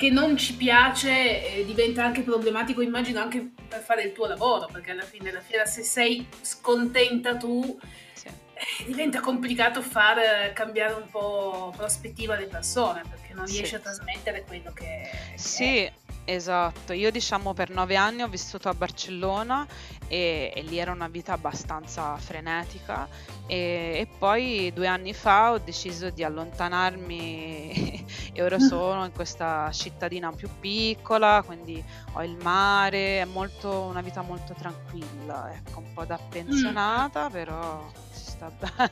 che 0.01 0.09
non 0.09 0.35
ci 0.39 0.55
piace 0.55 1.59
eh, 1.59 1.65
diventa 1.67 2.03
anche 2.03 2.23
problematico, 2.23 2.81
immagino, 2.81 3.21
anche 3.21 3.51
per 3.69 3.83
fare 3.83 4.03
il 4.03 4.13
tuo 4.13 4.25
lavoro, 4.25 4.67
perché 4.73 4.93
alla 4.93 5.03
fine 5.03 5.25
della 5.25 5.43
fiera 5.43 5.67
se 5.67 5.83
sei 5.83 6.27
scontenta 6.41 7.37
tu 7.37 7.79
sì. 8.15 8.29
eh, 8.29 8.85
diventa 8.87 9.21
complicato 9.21 9.83
far 9.83 10.17
eh, 10.19 10.53
cambiare 10.55 10.95
un 10.95 11.07
po' 11.11 11.75
prospettiva 11.77 12.35
alle 12.35 12.47
persone, 12.47 13.03
perché 13.11 13.35
non 13.35 13.45
riesci 13.45 13.67
sì. 13.67 13.75
a 13.75 13.81
trasmettere 13.81 14.43
quello 14.45 14.73
che, 14.73 15.11
che 15.33 15.39
sì. 15.39 15.77
È. 15.85 15.93
Esatto, 16.33 16.93
io 16.93 17.11
diciamo 17.11 17.55
per 17.55 17.71
nove 17.71 17.97
anni 17.97 18.23
ho 18.23 18.29
vissuto 18.29 18.69
a 18.69 18.73
Barcellona 18.73 19.67
e, 20.07 20.53
e 20.55 20.63
lì 20.63 20.79
era 20.79 20.93
una 20.93 21.09
vita 21.09 21.33
abbastanza 21.33 22.17
frenetica 22.19 23.09
e, 23.49 23.97
e, 23.97 24.09
poi 24.17 24.71
due 24.73 24.87
anni 24.87 25.13
fa 25.13 25.51
ho 25.51 25.59
deciso 25.59 26.09
di 26.11 26.23
allontanarmi 26.23 28.07
e 28.33 28.43
ora 28.45 28.61
sono 28.61 29.05
in 29.05 29.11
questa 29.13 29.73
cittadina 29.73 30.31
più 30.31 30.49
piccola, 30.61 31.43
quindi 31.45 31.83
ho 32.13 32.23
il 32.23 32.37
mare, 32.41 33.23
è 33.23 33.25
molto, 33.25 33.81
una 33.81 34.01
vita 34.01 34.23
molto 34.23 34.55
tranquilla, 34.55 35.53
ecco, 35.53 35.81
un 35.81 35.93
po' 35.93 36.05
da 36.05 36.17
pensionata, 36.17 37.29
mm. 37.29 37.33
però 37.33 37.91
si 38.09 38.10
sta 38.41 38.89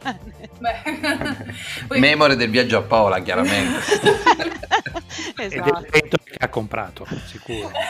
bene. 0.60 1.54
Memore 1.98 2.36
del 2.36 2.50
viaggio 2.50 2.76
a 2.78 2.82
Paola, 2.82 3.20
chiaramente. 3.20 3.78
esatto. 5.36 5.86
E 5.90 6.08
che 6.08 6.18
ha 6.38 6.48
comprato, 6.48 7.06
sicuro. 7.24 7.70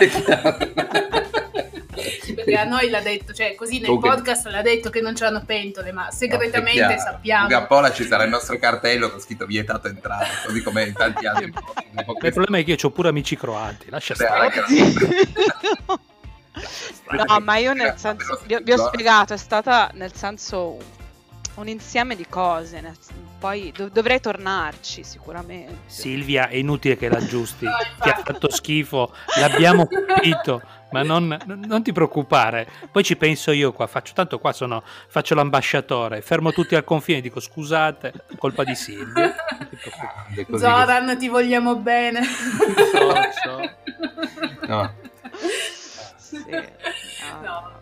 perché 2.35 2.57
a 2.57 2.65
noi 2.65 2.89
l'ha 2.91 3.01
detto, 3.01 3.33
cioè 3.33 3.57
così 3.57 3.81
nel 3.81 3.91
okay. 3.91 4.11
podcast 4.11 4.47
l'ha 4.47 4.63
detto 4.63 4.91
che 4.91 5.01
non 5.01 5.15
c'erano 5.15 5.43
pentole, 5.45 5.91
ma 5.91 6.11
segretamente 6.13 6.95
no, 6.95 6.99
sappiamo. 6.99 7.57
A 7.57 7.67
Pola 7.67 7.91
ci 7.91 8.05
sarà 8.05 8.23
il 8.23 8.31
nostro 8.31 8.57
cartello 8.59 9.11
con 9.11 9.19
scritto 9.21 9.47
vietato 9.47 9.89
entrare, 9.89 10.29
così 10.47 10.63
come 10.63 10.85
in 10.85 10.93
tanti 10.93 11.27
altri 11.27 11.51
posti. 11.51 11.87
Il 11.91 12.33
problema 12.33 12.59
è 12.59 12.65
che 12.65 12.71
io 12.73 12.77
ho 12.81 12.91
pure 12.91 13.09
amici 13.09 13.37
croati, 13.37 13.91
lascia 13.91 14.15
Beh, 14.15 14.25
stare. 14.25 14.53
no, 17.27 17.41
ma 17.41 17.57
io 17.57 17.73
nel 17.73 17.95
senso, 17.97 18.41
vi, 18.47 18.57
vi 18.63 18.73
ho 18.73 18.87
spiegato, 18.87 19.35
è 19.35 19.39
stata 19.39 19.91
nel 19.95 20.15
senso 20.15 20.97
un 21.59 21.69
insieme 21.69 22.17
di 22.17 22.27
cose. 22.29 22.97
Poi 23.39 23.73
dov- 23.77 23.91
dovrei 23.91 24.21
tornarci 24.21 25.03
sicuramente. 25.05 25.77
Silvia, 25.87 26.49
è 26.49 26.57
inutile 26.57 26.97
che 26.97 27.09
l'aggiusti. 27.09 27.65
No, 27.65 27.73
ti 28.01 28.09
ha 28.09 28.23
fatto 28.25 28.51
schifo, 28.51 29.13
l'abbiamo 29.39 29.87
capito. 29.87 30.63
Ma 30.91 31.03
non, 31.03 31.37
non, 31.45 31.83
ti 31.83 31.93
preoccupare, 31.93 32.67
poi 32.91 33.03
ci 33.05 33.15
penso 33.17 33.51
io 33.51 33.73
qua. 33.73 33.87
Faccio 33.87 34.15
tanto 34.15 34.39
qua 34.39 34.55
sono, 34.55 34.83
faccio 35.09 35.35
l'ambasciatore, 35.35 36.23
fermo 36.23 36.51
tutti 36.51 36.75
al 36.75 36.85
confine, 36.85 37.21
dico 37.21 37.41
scusate, 37.41 38.13
colpa 38.39 38.65
di 38.65 38.75
Silvia. 38.75 39.35
Zoran, 40.57 41.19
ti 41.19 41.29
vogliamo 41.29 41.77
bene. 41.77 42.23
So, 42.25 43.13
so. 43.43 43.77
No. 44.67 44.95
Sì. 46.17 46.45
No, 47.43 47.78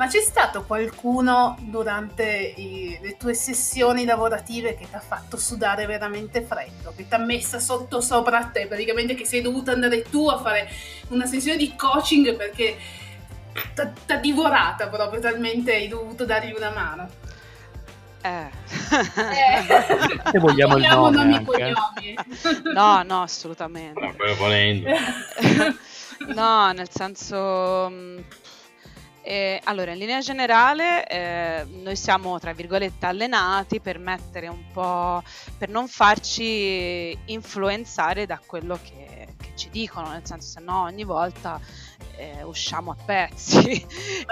ma 0.00 0.06
c'è 0.06 0.22
stato 0.22 0.64
qualcuno 0.64 1.58
durante 1.60 2.24
i, 2.56 2.98
le 3.02 3.18
tue 3.18 3.34
sessioni 3.34 4.06
lavorative 4.06 4.74
che 4.74 4.88
ti 4.88 4.94
ha 4.94 5.00
fatto 5.00 5.36
sudare 5.36 5.84
veramente 5.84 6.40
freddo, 6.40 6.94
che 6.96 7.06
ti 7.06 7.14
ha 7.14 7.18
messa 7.18 7.58
sotto 7.58 8.00
sopra 8.00 8.38
a 8.38 8.44
te, 8.46 8.66
praticamente 8.66 9.14
che 9.14 9.26
sei 9.26 9.42
dovuta 9.42 9.72
andare 9.72 10.00
tu 10.04 10.26
a 10.30 10.38
fare 10.38 10.70
una 11.08 11.26
sessione 11.26 11.58
di 11.58 11.76
coaching 11.76 12.34
perché 12.34 12.78
t'ha 13.74 14.16
divorata 14.16 14.88
proprio, 14.88 15.20
talmente 15.20 15.74
hai 15.74 15.88
dovuto 15.88 16.24
dargli 16.24 16.54
una 16.56 16.70
mano. 16.70 17.08
Eh. 18.22 18.48
Se 20.32 20.38
vogliamo 20.38 20.78
il 20.78 20.86
nome 20.86 21.10
nomi 21.10 21.44
cognomi. 21.44 22.14
No, 22.72 23.02
no, 23.02 23.20
assolutamente. 23.20 24.00
No, 24.00 24.14
quello 24.14 24.34
volendo. 24.36 24.88
No, 26.34 26.70
nel 26.72 26.88
senso... 26.90 27.90
eh, 29.22 29.60
allora, 29.64 29.92
in 29.92 29.98
linea 29.98 30.20
generale, 30.20 31.06
eh, 31.06 31.64
noi 31.64 31.96
siamo, 31.96 32.38
tra 32.38 32.52
virgolette, 32.52 33.06
allenati 33.06 33.80
per 33.80 33.98
mettere 33.98 34.48
un 34.48 34.64
po', 34.72 35.22
per 35.58 35.68
non 35.68 35.88
farci 35.88 37.16
influenzare 37.26 38.26
da 38.26 38.40
quello 38.44 38.78
che, 38.82 39.34
che 39.36 39.52
ci 39.54 39.68
dicono, 39.70 40.10
nel 40.10 40.24
senso, 40.24 40.48
se 40.48 40.60
no 40.60 40.82
ogni 40.82 41.04
volta 41.04 41.60
eh, 42.16 42.42
usciamo 42.42 42.92
a 42.92 42.96
pezzi. 43.04 43.86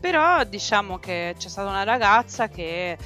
Però 0.00 0.44
diciamo 0.44 0.98
che 0.98 1.34
c'è 1.36 1.48
stata 1.48 1.68
una 1.68 1.82
ragazza 1.82 2.48
che, 2.48 2.96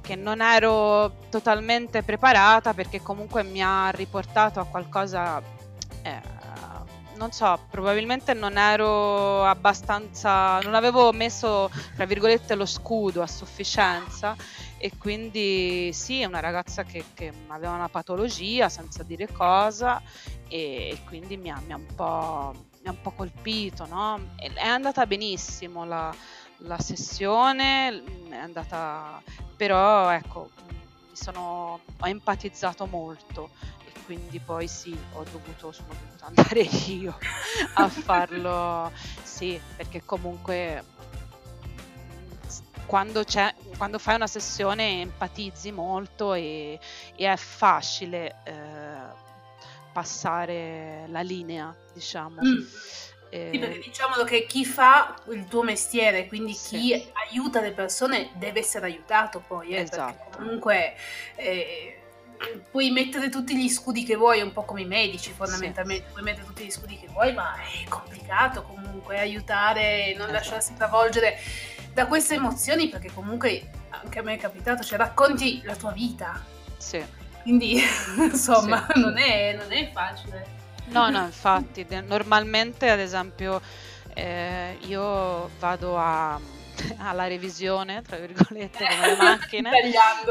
che 0.00 0.14
non 0.14 0.40
ero 0.40 1.16
totalmente 1.30 2.02
preparata 2.02 2.72
perché 2.74 3.02
comunque 3.02 3.42
mi 3.42 3.62
ha 3.62 3.90
riportato 3.90 4.60
a 4.60 4.64
qualcosa, 4.64 5.42
non 7.16 7.32
so, 7.32 7.58
probabilmente 7.70 8.34
non 8.34 8.58
ero 8.58 9.44
abbastanza, 9.44 10.58
non 10.60 10.74
avevo 10.74 11.12
messo, 11.12 11.70
tra 11.94 12.04
virgolette, 12.04 12.54
lo 12.54 12.66
scudo 12.66 13.22
a 13.22 13.26
sufficienza 13.26 14.36
e 14.78 14.92
quindi 14.98 15.90
sì, 15.92 16.20
è 16.20 16.26
una 16.26 16.40
ragazza 16.40 16.84
che, 16.84 17.04
che 17.14 17.32
aveva 17.48 17.72
una 17.72 17.88
patologia 17.88 18.68
senza 18.68 19.02
dire 19.02 19.32
cosa 19.32 20.00
e, 20.48 20.90
e 20.90 20.98
quindi 21.06 21.36
mi 21.36 21.50
ha, 21.50 21.60
mi 21.64 21.72
ha 21.72 21.76
un 21.76 21.94
po' 21.94 22.54
mi 22.82 22.88
ha 22.88 22.90
un 22.92 23.00
po' 23.00 23.10
colpito, 23.10 23.84
no? 23.86 24.20
È 24.36 24.64
andata 24.64 25.06
benissimo 25.06 25.84
la, 25.84 26.14
la 26.58 26.78
sessione, 26.78 28.02
è 28.30 28.36
andata, 28.36 29.20
però 29.56 30.10
ecco, 30.10 30.50
sono, 31.10 31.80
ho 31.98 32.06
empatizzato 32.06 32.86
molto 32.86 33.50
quindi 34.04 34.38
poi 34.40 34.68
sì, 34.68 34.96
ho 35.12 35.24
dovuto, 35.30 35.72
sono 35.72 35.88
dovuta 35.88 36.26
andare 36.26 36.60
io 36.88 37.16
a 37.74 37.88
farlo, 37.88 38.92
sì, 39.22 39.60
perché 39.76 40.04
comunque 40.04 40.84
quando, 42.86 43.24
c'è, 43.24 43.52
quando 43.76 43.98
fai 43.98 44.14
una 44.14 44.26
sessione 44.28 45.00
empatizzi 45.00 45.72
molto 45.72 46.34
e, 46.34 46.78
e 47.16 47.32
è 47.32 47.36
facile 47.36 48.36
eh, 48.44 48.54
passare 49.92 51.06
la 51.08 51.20
linea, 51.20 51.74
diciamo. 51.92 52.42
Mm. 52.42 52.60
Eh, 53.30 53.50
Sì, 53.52 53.58
perché 53.58 53.78
diciamolo 53.80 54.22
che 54.22 54.46
chi 54.46 54.64
fa 54.64 55.16
il 55.30 55.46
tuo 55.46 55.62
mestiere, 55.62 56.28
quindi 56.28 56.54
Sì. 56.54 56.68
chi 56.78 57.12
aiuta 57.28 57.60
le 57.60 57.72
persone, 57.72 58.30
deve 58.34 58.60
essere 58.60 58.86
aiutato 58.86 59.42
poi, 59.46 59.70
eh, 59.70 59.80
Esatto. 59.80 60.36
comunque 60.36 60.94
eh, 61.34 62.00
puoi 62.70 62.90
mettere 62.90 63.28
tutti 63.28 63.56
gli 63.56 63.68
scudi 63.68 64.04
che 64.04 64.16
vuoi, 64.16 64.40
un 64.42 64.52
po' 64.52 64.64
come 64.64 64.82
i 64.82 64.86
medici 64.86 65.32
fondamentalmente, 65.32 66.06
puoi 66.10 66.22
mettere 66.22 66.46
tutti 66.46 66.64
gli 66.64 66.70
scudi 66.70 66.98
che 66.98 67.08
vuoi, 67.08 67.32
ma 67.32 67.54
è 67.56 67.88
complicato 67.88 68.62
comunque 68.62 69.18
aiutare 69.18 70.06
e 70.06 70.14
non 70.14 70.28
Esatto. 70.28 70.32
lasciarsi 70.32 70.74
travolgere 70.74 71.38
da 71.92 72.06
queste 72.06 72.34
emozioni, 72.34 72.88
perché 72.88 73.10
comunque 73.12 73.70
anche 73.90 74.18
a 74.18 74.22
me 74.22 74.34
è 74.34 74.38
capitato, 74.38 74.82
cioè 74.82 74.98
racconti 74.98 75.62
la 75.64 75.74
tua 75.76 75.92
vita, 75.92 76.42
sì. 76.76 77.02
quindi 77.42 77.80
insomma 78.18 78.86
Sì. 78.92 79.00
non, 79.00 79.16
è, 79.16 79.54
non 79.58 79.72
è 79.72 79.90
facile. 79.92 80.46
No, 80.88 81.08
no, 81.10 81.24
infatti, 81.24 81.86
normalmente 82.06 82.90
ad 82.90 83.00
esempio 83.00 83.60
eh, 84.14 84.76
io 84.82 85.50
vado 85.58 85.98
a- 85.98 86.38
alla 86.98 87.26
revisione, 87.26 88.02
tra 88.02 88.16
virgolette, 88.16 88.86
come 88.86 89.06
le 89.06 89.16
macchine. 89.20 89.70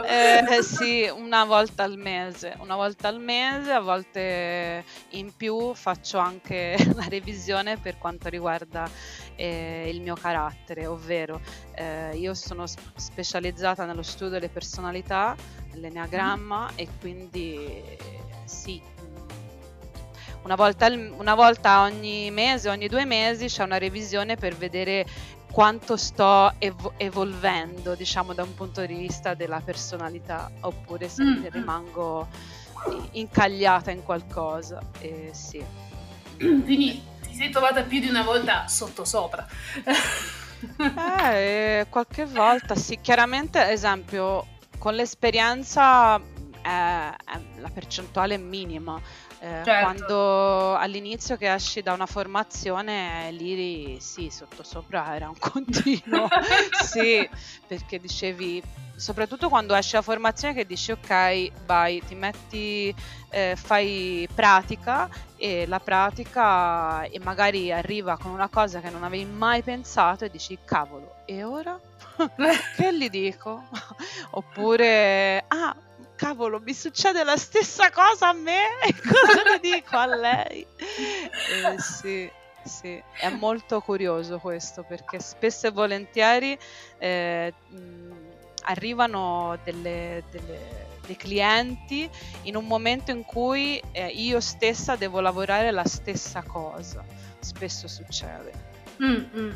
Eh, 0.03 0.61
sì, 0.63 1.09
una 1.13 1.45
volta 1.45 1.83
al 1.83 1.97
mese, 1.97 2.55
una 2.59 2.75
volta 2.75 3.07
al 3.07 3.19
mese, 3.19 3.71
a 3.71 3.79
volte 3.79 4.83
in 5.11 5.35
più 5.35 5.73
faccio 5.73 6.17
anche 6.17 6.75
la 6.95 7.05
revisione 7.07 7.77
per 7.77 7.97
quanto 7.97 8.29
riguarda 8.29 8.89
eh, 9.35 9.89
il 9.89 10.01
mio 10.01 10.15
carattere, 10.15 10.85
ovvero 10.85 11.41
eh, 11.75 12.15
io 12.15 12.33
sono 12.33 12.65
specializzata 12.67 13.85
nello 13.85 14.03
studio 14.03 14.29
delle 14.29 14.49
personalità, 14.49 15.35
nell'enneagramma 15.71 16.71
e 16.75 16.87
quindi 16.99 17.83
sì. 18.45 18.81
mm, 18.81 19.27
Una 20.43 20.55
volta, 20.55 20.87
una 20.87 21.35
volta 21.35 21.81
ogni 21.81 22.31
mese, 22.31 22.69
ogni 22.69 22.87
due 22.87 23.05
mesi 23.05 23.47
c'è 23.47 23.63
una 23.63 23.77
revisione 23.77 24.35
per 24.35 24.55
vedere 24.55 25.05
quanto 25.55 25.95
sto 25.95 26.53
evo- 26.59 26.95
evolvendo, 26.97 27.95
diciamo, 27.95 28.33
da 28.33 28.43
un 28.43 28.53
punto 28.55 28.85
di 28.85 28.93
vista 28.93 29.35
della 29.35 29.61
personalità, 29.61 30.51
oppure 30.59 31.07
se 31.07 31.23
Mm. 31.23 31.45
rimango 31.49 32.27
incagliata 33.11 33.89
in 33.89 34.03
qualcosa. 34.03 34.81
Eh, 34.99 35.29
sì. 35.31 35.63
Quindi 36.37 37.01
ti 37.21 37.33
sei 37.35 37.51
trovata 37.51 37.83
più 37.83 38.01
di 38.01 38.09
una 38.09 38.23
volta 38.23 38.67
sottosopra. 38.67 39.47
Eh, 41.31 41.85
qualche 41.89 42.25
volta 42.25 42.75
sì, 42.75 42.99
chiaramente, 42.99 43.59
ad 43.59 43.69
esempio, 43.69 44.47
con 44.79 44.95
l'esperienza 44.95 46.17
eh, 46.17 46.21
la 46.63 47.69
percentuale 47.71 48.35
è 48.35 48.37
minima. 48.39 48.99
Eh, 49.45 49.61
Certo. 49.63 49.79
Quando 49.83 50.75
all'inizio 50.75 51.37
che 51.37 51.53
esci 51.53 51.83
da 51.83 51.93
una 51.93 52.07
formazione, 52.07 53.29
lì 53.31 53.95
sì, 53.99 54.31
sottosopra 54.31 55.13
era 55.15 55.27
un 55.29 55.37
continuo, 55.37 56.27
sì, 56.83 57.29
perché 57.67 57.99
dicevi, 57.99 58.59
soprattutto 58.95 59.47
quando 59.47 59.75
esci 59.75 59.91
da 59.93 60.01
formazione 60.01 60.55
che 60.55 60.65
dici 60.65 60.91
ok, 60.93 61.51
vai, 61.67 62.01
ti 62.07 62.15
metti, 62.15 62.95
eh, 63.29 63.55
fai 63.55 64.27
pratica 64.33 65.07
e 65.37 65.67
la 65.67 65.79
pratica 65.79 67.03
e 67.03 67.19
magari 67.19 67.71
arriva 67.71 68.17
con 68.17 68.31
una 68.31 68.49
cosa 68.49 68.79
che 68.79 68.89
non 68.89 69.03
avevi 69.03 69.25
mai 69.25 69.61
pensato 69.61 70.25
e 70.25 70.31
dici 70.31 70.57
cavolo, 70.65 71.17
e 71.27 71.43
ora? 71.43 71.79
che 72.75 72.97
gli 72.97 73.09
dico? 73.11 73.61
Oppure, 74.31 75.43
ah, 75.49 75.75
cavolo, 76.15 76.59
mi 76.59 76.73
succede 76.73 77.23
la 77.23 77.37
stessa 77.37 77.91
cosa 77.91 78.29
a 78.29 78.33
me 78.33 78.79
e 78.85 78.93
cosa 79.01 79.43
le 79.43 79.59
dico 79.59 79.97
a 79.97 80.05
lei? 80.05 80.65
Eh, 81.49 81.79
sì, 81.79 82.29
sì, 82.63 83.01
è 83.19 83.29
molto 83.29 83.79
curioso 83.81 84.39
questo 84.39 84.83
perché 84.83 85.19
spesso 85.19 85.67
e 85.67 85.71
volentieri 85.71 86.57
eh, 86.99 87.53
mh, 87.69 88.13
arrivano 88.67 89.59
delle- 89.63 90.23
delle- 90.31 90.83
dei 91.05 91.15
clienti 91.15 92.09
in 92.43 92.55
un 92.55 92.65
momento 92.65 93.11
in 93.11 93.23
cui 93.23 93.79
eh, 93.91 94.07
io 94.07 94.39
stessa 94.39 94.95
devo 94.95 95.19
lavorare 95.19 95.69
la 95.71 95.85
stessa 95.85 96.41
cosa. 96.41 97.05
Spesso 97.39 97.87
succede. 97.87 98.73
Mm, 99.03 99.23
mm. 99.37 99.51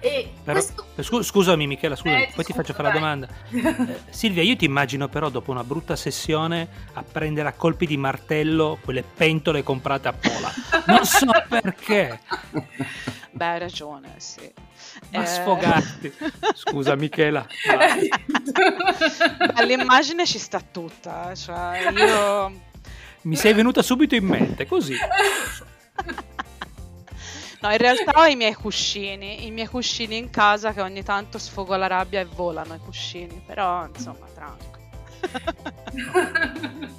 E 0.00 0.32
Però- 0.44 0.58
questo... 0.58 0.84
Scu- 1.00 1.22
scusami 1.22 1.66
Michela, 1.68 1.94
scusami, 1.94 2.22
Eh, 2.22 2.26
ti 2.26 2.32
poi 2.34 2.44
ti 2.44 2.52
faccio 2.52 2.72
fare 2.72 2.88
la 2.88 2.94
domanda. 2.94 3.28
Eh, 3.52 4.00
Silvia, 4.10 4.42
io 4.42 4.56
ti 4.56 4.64
immagino 4.64 5.08
però 5.08 5.28
dopo 5.28 5.50
una 5.52 5.62
brutta 5.64 5.94
sessione 5.96 6.66
a 6.94 7.02
prendere 7.04 7.48
a 7.48 7.52
colpi 7.52 7.86
di 7.86 7.96
martello 7.96 8.78
quelle 8.82 9.02
pentole 9.04 9.62
comprate 9.62 10.08
a 10.08 10.12
Pola. 10.12 10.52
Non 10.86 11.04
so 11.04 11.26
perché, 11.48 12.20
Beh, 13.30 13.44
hai 13.44 13.58
ragione, 13.60 14.14
sì. 14.16 14.52
ma 15.12 15.22
Eh, 15.22 15.26
sfogarti. 15.26 16.12
Scusa 16.54 16.96
Michela. 16.96 17.46
Beh, 19.54 19.64
l'immagine 19.64 20.26
ci 20.26 20.38
sta 20.38 20.60
tutta, 20.60 21.30
eh, 21.30 21.36
cioè 21.36 21.90
io... 21.96 22.60
Mi 23.22 23.36
sei 23.36 23.52
venuta 23.52 23.82
subito 23.82 24.16
in 24.16 24.24
mente, 24.24 24.66
così. 24.66 24.96
No, 27.62 27.70
in 27.70 27.78
realtà 27.78 28.10
ho 28.16 28.26
i 28.26 28.34
miei 28.34 28.54
cuscini, 28.54 29.46
i 29.46 29.52
miei 29.52 29.68
cuscini 29.68 30.16
in 30.16 30.30
casa 30.30 30.72
che 30.72 30.80
ogni 30.80 31.04
tanto 31.04 31.38
sfogo 31.38 31.76
la 31.76 31.86
rabbia 31.86 32.18
e 32.18 32.24
volano 32.24 32.74
i 32.74 32.78
cuscini, 32.78 33.40
però 33.46 33.86
insomma, 33.86 34.26
tranquillo. 34.34 34.70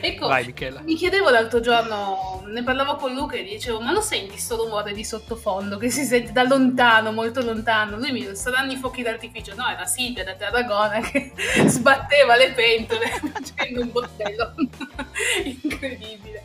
ecco, 0.00 0.28
Vai 0.28 0.54
mi 0.84 0.94
chiedevo 0.94 1.30
l'altro 1.30 1.58
giorno, 1.58 2.44
ne 2.46 2.62
parlavo 2.62 2.94
con 2.94 3.12
Luca 3.12 3.34
e 3.34 3.42
gli 3.42 3.50
dicevo, 3.50 3.80
ma 3.80 3.90
lo 3.90 4.00
senti 4.00 4.36
sto 4.36 4.56
rumore 4.56 4.92
di 4.92 5.04
sottofondo 5.04 5.78
che 5.78 5.90
si 5.90 6.04
sente 6.04 6.30
da 6.30 6.44
lontano, 6.44 7.10
molto 7.10 7.42
lontano? 7.42 7.96
Lui 7.96 8.12
mi 8.12 8.36
saranno 8.36 8.70
i 8.70 8.76
fuochi 8.76 9.02
d'artificio. 9.02 9.56
No, 9.56 9.68
era 9.68 9.84
Silvia 9.86 10.22
da 10.22 10.34
Tarragona 10.34 11.00
che 11.00 11.32
sbatteva 11.66 12.36
le 12.36 12.52
pentole 12.52 13.10
facendo 13.32 13.80
un 13.80 13.90
bordello 13.90 14.54
incredibile. 15.42 16.44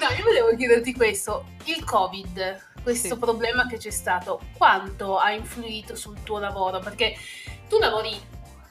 No, 0.00 0.16
io 0.16 0.22
volevo 0.22 0.54
chiederti 0.56 0.94
questo, 0.94 1.46
il 1.64 1.84
Covid, 1.84 2.68
questo 2.82 3.14
Sì. 3.14 3.18
problema 3.18 3.66
che 3.66 3.76
c'è 3.76 3.90
stato, 3.90 4.40
quanto 4.56 5.18
ha 5.18 5.32
influito 5.32 5.94
sul 5.94 6.22
tuo 6.22 6.38
lavoro? 6.38 6.78
Perché 6.78 7.16
tu 7.68 7.78
lavori 7.78 8.18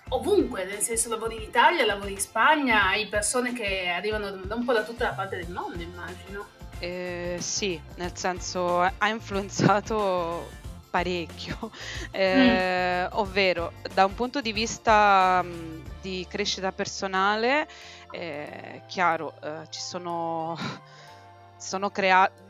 ovunque, 0.09 0.65
nel 0.65 0.79
senso 0.79 1.09
lavori 1.09 1.35
in 1.35 1.41
Italia, 1.43 1.85
lavori 1.85 2.13
in 2.13 2.19
Spagna, 2.19 2.87
hai 2.87 3.07
persone 3.07 3.53
che 3.53 3.87
arrivano 3.89 4.31
da 4.31 4.55
un 4.55 4.65
po' 4.65 4.73
da 4.73 4.83
tutta 4.83 5.05
la 5.05 5.13
parte 5.13 5.37
del 5.37 5.49
mondo, 5.51 5.81
immagino. 5.81 6.47
Eh, 6.79 7.37
sì, 7.39 7.79
nel 7.95 8.15
senso 8.15 8.79
ha 8.79 9.07
influenzato 9.09 10.49
parecchio, 10.89 11.71
eh, 12.11 13.03
mm. 13.07 13.17
ovvero 13.17 13.73
da 13.93 14.05
un 14.05 14.15
punto 14.15 14.41
di 14.41 14.51
vista 14.51 15.41
mh, 15.43 15.83
di 16.01 16.25
crescita 16.27 16.71
personale, 16.71 17.67
eh, 18.11 18.81
chiaro, 18.87 19.33
eh, 19.43 19.67
ci 19.69 19.81
sono, 19.81 20.57
sono 21.57 21.91
creati 21.91 22.47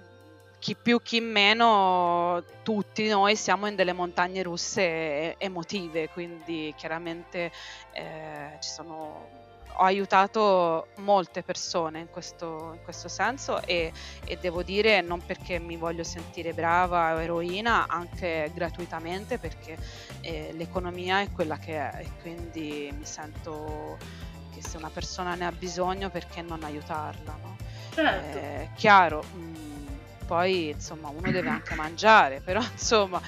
chi 0.60 0.76
più 0.76 1.02
chi 1.02 1.22
meno, 1.22 2.44
tutti 2.64 3.08
noi 3.08 3.36
siamo 3.36 3.68
in 3.68 3.76
delle 3.76 3.94
montagne 3.94 4.44
russe 4.44 5.38
emotive, 5.38 6.10
quindi 6.10 6.74
chiaramente 6.78 7.52
eh, 7.94 8.58
ci 8.60 8.70
sono 8.70 9.38
ho 9.80 9.84
aiutato 9.84 10.88
molte 10.98 11.42
persone 11.42 12.00
in 12.00 12.10
questo, 12.10 12.72
in 12.74 12.84
questo 12.84 13.08
senso 13.08 13.62
e, 13.66 13.94
e, 14.26 14.38
devo 14.38 14.62
dire 14.62 15.00
non 15.00 15.26
perché 15.26 15.58
mi 15.58 15.78
voglio 15.78 16.04
sentire 16.04 16.54
brava 16.54 17.14
o 17.16 17.22
eroina, 17.22 17.88
anche 17.88 18.52
gratuitamente 18.54 19.38
perché 19.38 19.78
eh, 20.20 20.52
l'economia 20.54 21.22
è 21.22 21.32
quella 21.32 21.58
che 21.58 21.78
è 21.78 22.00
e 22.02 22.10
quindi 22.22 22.94
mi 22.98 23.06
sento 23.06 23.98
che 24.54 24.62
se 24.62 24.76
una 24.76 24.90
persona 24.90 25.36
ne 25.36 25.46
ha 25.46 25.52
bisogno 25.52 26.10
perché 26.10 26.42
non 26.42 26.62
aiutarla. 26.64 27.38
No? 27.42 27.56
Certo. 27.94 28.38
Eh, 28.38 28.70
chiaro. 28.76 29.24
Mh, 29.34 29.40
mm, 29.40 29.69
poi 30.30 30.70
insomma 30.70 31.10
uno 31.10 31.32
deve 31.32 31.50
anche 31.50 31.74
mangiare, 31.74 32.40
però 32.40 32.62
insomma 32.72 33.20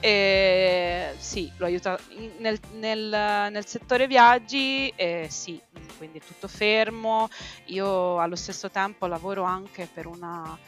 eh, 0.00 1.14
sì, 1.16 1.50
lo 1.56 1.64
aiuta 1.64 1.98
nel, 2.40 2.60
nel, 2.74 3.48
nel 3.50 3.66
settore 3.66 4.06
viaggi, 4.06 4.92
eh, 4.94 5.28
sì, 5.30 5.58
quindi 5.96 6.18
è 6.18 6.20
tutto 6.20 6.48
fermo. 6.48 7.30
Io 7.66 8.18
allo 8.18 8.36
stesso 8.36 8.68
tempo 8.70 9.06
lavoro 9.06 9.44
anche 9.44 9.88
per 9.90 10.06
una 10.06 10.58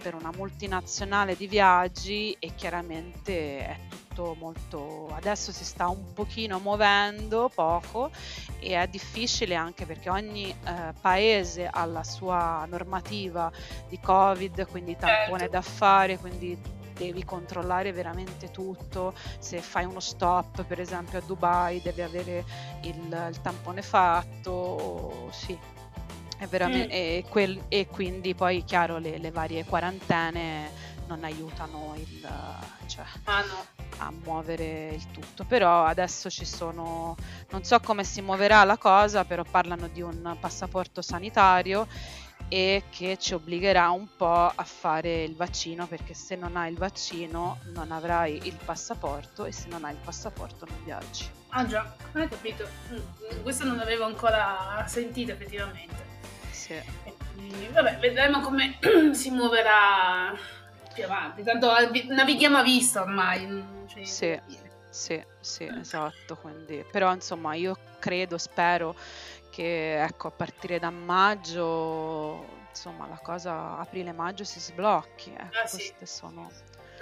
per 0.00 0.14
una 0.16 0.32
multinazionale 0.34 1.36
di 1.36 1.46
viaggi 1.46 2.36
e 2.40 2.54
chiaramente 2.56 3.58
è 3.58 3.78
tutto 3.88 4.01
molto 4.38 5.08
adesso 5.14 5.52
si 5.52 5.64
sta 5.64 5.88
un 5.88 6.12
pochino 6.12 6.58
muovendo 6.58 7.50
poco 7.52 8.10
e 8.60 8.80
è 8.80 8.86
difficile 8.86 9.54
anche 9.54 9.86
perché 9.86 10.10
ogni 10.10 10.48
eh, 10.50 10.92
paese 11.00 11.66
ha 11.66 11.84
la 11.84 12.04
sua 12.04 12.64
normativa 12.68 13.50
di 13.88 13.98
covid 13.98 14.66
quindi 14.66 14.96
tampone 14.96 15.40
certo. 15.40 15.52
da 15.52 15.62
fare 15.62 16.18
quindi 16.18 16.58
devi 16.94 17.24
controllare 17.24 17.92
veramente 17.92 18.50
tutto 18.50 19.14
se 19.38 19.60
fai 19.60 19.84
uno 19.84 20.00
stop 20.00 20.64
per 20.64 20.78
esempio 20.78 21.18
a 21.18 21.22
Dubai 21.22 21.80
devi 21.80 22.02
avere 22.02 22.44
il, 22.82 23.28
il 23.30 23.40
tampone 23.40 23.82
fatto 23.82 25.28
sì 25.32 25.58
Mm. 26.44 26.90
E, 26.90 27.24
quel, 27.28 27.62
e, 27.68 27.86
quindi 27.86 28.34
poi 28.34 28.64
chiaro 28.64 28.98
le, 28.98 29.18
le, 29.18 29.30
varie 29.30 29.64
quarantene 29.64 30.70
non 31.06 31.22
aiutano 31.22 31.94
il, 31.96 32.28
cioè, 32.86 33.04
ah, 33.24 33.44
no. 33.44 33.81
A 34.06 34.12
muovere 34.24 34.90
il 34.94 35.10
tutto. 35.10 35.44
Però 35.44 35.84
adesso 35.84 36.30
ci 36.30 36.44
sono, 36.44 37.16
non 37.50 37.64
so 37.64 37.80
come 37.80 38.04
si 38.04 38.20
muoverà 38.20 38.64
la 38.64 38.76
cosa, 38.76 39.24
però 39.24 39.44
parlano 39.48 39.88
di 39.88 40.02
un 40.02 40.36
passaporto 40.38 41.02
sanitario 41.02 41.86
e 42.48 42.82
che 42.90 43.16
ci 43.18 43.32
obbligherà 43.32 43.88
un 43.90 44.06
po' 44.14 44.52
a 44.54 44.64
fare 44.64 45.22
il 45.22 45.34
vaccino 45.34 45.86
perché 45.86 46.12
se 46.12 46.36
non 46.36 46.56
hai 46.56 46.70
il 46.70 46.76
vaccino 46.76 47.58
non 47.72 47.90
avrai 47.92 48.46
il 48.46 48.58
passaporto 48.62 49.46
e 49.46 49.52
se 49.52 49.68
non 49.68 49.84
hai 49.84 49.92
il 49.92 50.00
passaporto 50.04 50.66
non 50.68 50.76
viaggi. 50.84 51.26
Ah 51.48 51.66
già, 51.66 51.94
hai 52.12 52.28
capito. 52.28 52.68
Mm, 52.92 53.42
questo 53.42 53.64
non 53.64 53.76
l'avevo 53.76 54.04
ancora 54.04 54.84
sentito 54.86 55.32
effettivamente. 55.32 55.96
Sì. 56.50 56.78
Quindi, 57.34 57.68
vabbè, 57.72 57.98
vedremo 57.98 58.40
come 58.40 58.78
si 59.12 59.30
muoverà 59.30 60.34
più 60.92 61.04
avanti. 61.04 61.42
Tanto 61.42 61.70
navighiamo 62.08 62.58
a 62.58 62.62
vista 62.62 63.02
ormai. 63.02 63.64
Cioè, 63.86 64.04
sì, 64.04 64.40
sì, 64.90 65.24
sì, 65.40 65.64
esatto. 65.64 66.36
Quindi, 66.36 66.84
però 66.90 67.12
insomma 67.12 67.54
io 67.54 67.76
credo, 67.98 68.38
spero 68.38 68.94
che 69.50 70.02
ecco, 70.02 70.28
a 70.28 70.30
partire 70.30 70.78
da 70.78 70.90
maggio, 70.90 72.44
insomma, 72.68 73.06
la 73.06 73.20
cosa 73.22 73.78
aprile-maggio 73.78 74.44
si 74.44 74.60
sblocchi. 74.60 75.32
Ecco, 75.32 75.58
ah, 75.58 75.66
sì. 75.66 75.76
queste 75.76 76.06
sono 76.06 76.50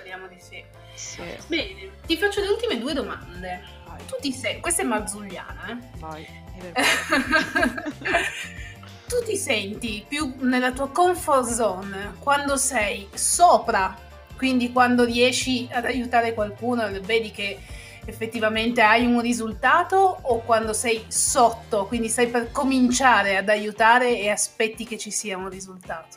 speriamo 0.00 0.26
di 0.28 0.40
sì. 0.40 0.64
sì. 0.94 1.22
Bene, 1.46 1.90
ti 2.06 2.16
faccio 2.16 2.40
le 2.40 2.48
ultime 2.48 2.78
due 2.78 2.94
domande. 2.94 3.62
Vai. 3.86 4.02
Tu 4.06 4.16
ti 4.20 4.32
sei, 4.32 4.60
questa 4.60 4.80
è 4.82 4.86
marzulliana, 4.86 5.68
eh? 5.68 5.76
Vai. 5.98 6.26
tu 9.10 9.24
ti 9.24 9.36
senti 9.36 10.04
più 10.06 10.34
nella 10.42 10.70
tua 10.70 10.88
comfort 10.88 11.50
zone 11.50 12.14
quando 12.20 12.56
sei 12.56 13.08
sopra, 13.12 13.98
quindi 14.36 14.70
quando 14.70 15.02
riesci 15.04 15.68
ad 15.72 15.84
aiutare 15.84 16.32
qualcuno 16.32 16.86
e 16.86 17.00
vedi 17.00 17.32
che 17.32 17.58
effettivamente 18.04 18.82
hai 18.82 19.06
un 19.06 19.20
risultato 19.20 19.96
o 19.96 20.42
quando 20.42 20.72
sei 20.72 21.06
sotto, 21.08 21.86
quindi 21.86 22.08
stai 22.08 22.28
per 22.28 22.52
cominciare 22.52 23.36
ad 23.36 23.48
aiutare 23.48 24.16
e 24.16 24.28
aspetti 24.28 24.84
che 24.84 24.96
ci 24.96 25.10
sia 25.10 25.36
un 25.36 25.48
risultato? 25.48 26.16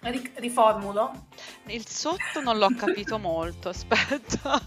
Riformulo? 0.00 1.26
Il 1.66 1.86
sotto 1.86 2.40
non 2.40 2.58
l'ho 2.58 2.72
capito 2.76 3.18
molto, 3.18 3.68
aspetta. 3.70 4.60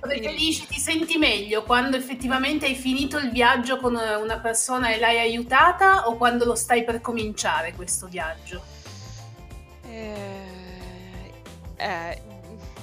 Preferisci, 0.00 0.66
ti 0.66 0.78
senti 0.78 1.18
meglio 1.18 1.62
quando 1.64 1.96
effettivamente 1.96 2.64
hai 2.64 2.74
finito 2.74 3.18
il 3.18 3.30
viaggio 3.30 3.76
con 3.78 3.94
una 3.94 4.38
persona 4.38 4.88
e 4.88 4.98
l'hai 4.98 5.18
aiutata 5.18 6.08
o 6.08 6.16
quando 6.16 6.46
lo 6.46 6.54
stai 6.54 6.82
per 6.82 7.02
cominciare 7.02 7.74
questo 7.74 8.06
viaggio? 8.06 8.62
Eh, 9.86 11.32
eh, 11.76 12.22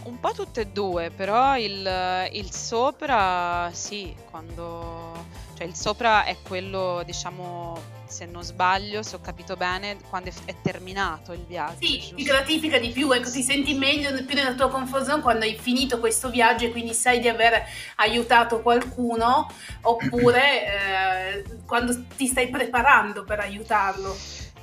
un 0.03 0.19
po' 0.19 0.31
tutte 0.31 0.61
e 0.61 0.67
due, 0.67 1.09
però 1.09 1.57
il, 1.57 2.29
il 2.31 2.51
sopra 2.51 3.71
sì, 3.73 4.15
quando... 4.29 5.47
Cioè 5.59 5.67
il 5.67 5.75
sopra 5.75 6.23
è 6.23 6.37
quello, 6.41 7.03
diciamo, 7.05 7.77
se 8.07 8.25
non 8.25 8.43
sbaglio, 8.43 9.03
se 9.03 9.17
ho 9.17 9.19
capito 9.19 9.57
bene, 9.57 9.97
quando 10.07 10.31
è, 10.45 10.55
terminato 10.61 11.33
il 11.33 11.43
viaggio. 11.45 11.85
Sì, 11.85 11.97
giusto? 11.97 12.15
ti 12.15 12.23
gratifica 12.23 12.77
di 12.79 12.91
più, 12.91 13.11
ecco, 13.11 13.29
ti 13.29 13.41
senti 13.41 13.73
meglio 13.73 14.13
più 14.23 14.35
nella 14.35 14.53
tua 14.53 14.69
comfort 14.69 15.03
zone 15.03 15.21
quando 15.21 15.43
hai 15.43 15.57
finito 15.59 15.99
questo 15.99 16.29
viaggio 16.29 16.63
e 16.63 16.71
quindi 16.71 16.93
sai 16.93 17.19
di 17.19 17.27
aver 17.27 17.61
aiutato 17.95 18.61
qualcuno, 18.61 19.51
oppure 19.81 20.63
eh, 20.63 21.43
quando 21.65 22.05
ti 22.15 22.27
stai 22.27 22.47
preparando 22.47 23.25
per 23.25 23.41
aiutarlo. 23.41 24.15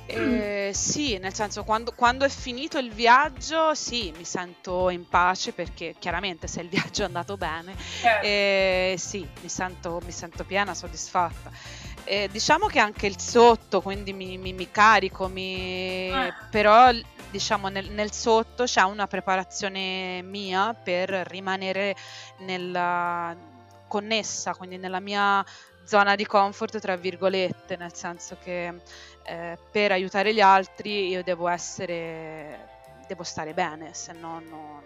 Eh, 0.07 0.71
sì, 0.73 1.17
nel 1.17 1.33
senso 1.33 1.63
quando, 1.63 1.91
quando, 1.93 2.25
è 2.25 2.29
finito 2.29 2.77
il 2.77 2.91
viaggio, 2.91 3.73
sì, 3.73 4.13
mi 4.15 4.23
sento 4.23 4.89
in 4.89 5.07
pace 5.07 5.51
perché 5.51 5.95
chiaramente 5.99 6.47
se 6.47 6.61
il 6.61 6.69
viaggio 6.69 7.03
è 7.03 7.05
andato 7.05 7.37
bene, 7.37 7.75
certo. 7.77 8.25
eh, 8.25 8.95
sì, 8.97 9.27
mi 9.41 9.49
sento, 9.49 10.01
mi 10.03 10.11
sento 10.11 10.43
piena, 10.43 10.73
soddisfatta. 10.73 11.51
Eh, 12.03 12.29
diciamo 12.31 12.67
che 12.67 12.79
anche 12.79 13.05
il 13.05 13.19
sotto, 13.19 13.81
quindi 13.81 14.13
mi, 14.13 14.37
mi, 14.37 14.53
mi 14.53 14.71
carico, 14.71 15.27
mi... 15.27 16.09
Eh. 16.09 16.33
però 16.49 16.89
diciamo 17.29 17.67
nel, 17.67 17.89
nel, 17.89 18.13
sotto 18.13 18.63
c'è 18.63 18.81
una 18.83 19.07
preparazione 19.07 20.21
mia 20.21 20.73
per 20.73 21.09
rimanere 21.09 21.93
nella, 22.39 23.35
connessa, 23.87 24.53
quindi 24.53 24.77
nella 24.77 24.99
mia 24.99 25.43
zona 25.83 26.15
di 26.15 26.25
comfort, 26.25 26.79
tra 26.79 26.97
virgolette, 26.97 27.77
nel 27.77 27.95
senso 27.95 28.37
che 28.43 28.73
eh, 29.27 29.57
per 29.71 29.91
aiutare 29.91 30.33
gli 30.33 30.39
altri 30.39 31.09
io 31.09 31.21
devo 31.21 31.49
essere, 31.49 32.69
devo 33.07 33.23
stare 33.23 33.53
bene, 33.53 33.93
se 33.93 34.13
no 34.13 34.41
non, 34.49 34.81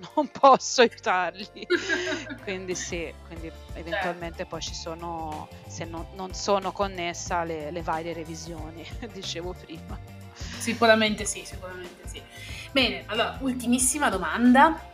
non 0.16 0.28
posso 0.28 0.80
aiutarli. 0.80 1.66
quindi 2.42 2.74
sì, 2.74 3.12
quindi 3.26 3.52
eventualmente 3.74 4.38
certo. 4.38 4.50
poi 4.50 4.60
ci 4.62 4.74
sono, 4.74 5.48
se 5.66 5.84
no, 5.84 6.08
non 6.14 6.32
sono 6.32 6.72
connessa, 6.72 7.44
le, 7.44 7.70
le 7.70 7.82
varie 7.82 8.14
revisioni, 8.14 8.86
dicevo 9.12 9.52
prima. 9.52 9.98
Sicuramente 10.34 11.26
sì, 11.26 11.44
sicuramente 11.44 12.08
sì. 12.08 12.22
Bene, 12.70 13.02
allora, 13.06 13.36
ultimissima 13.40 14.08
domanda. 14.08 14.90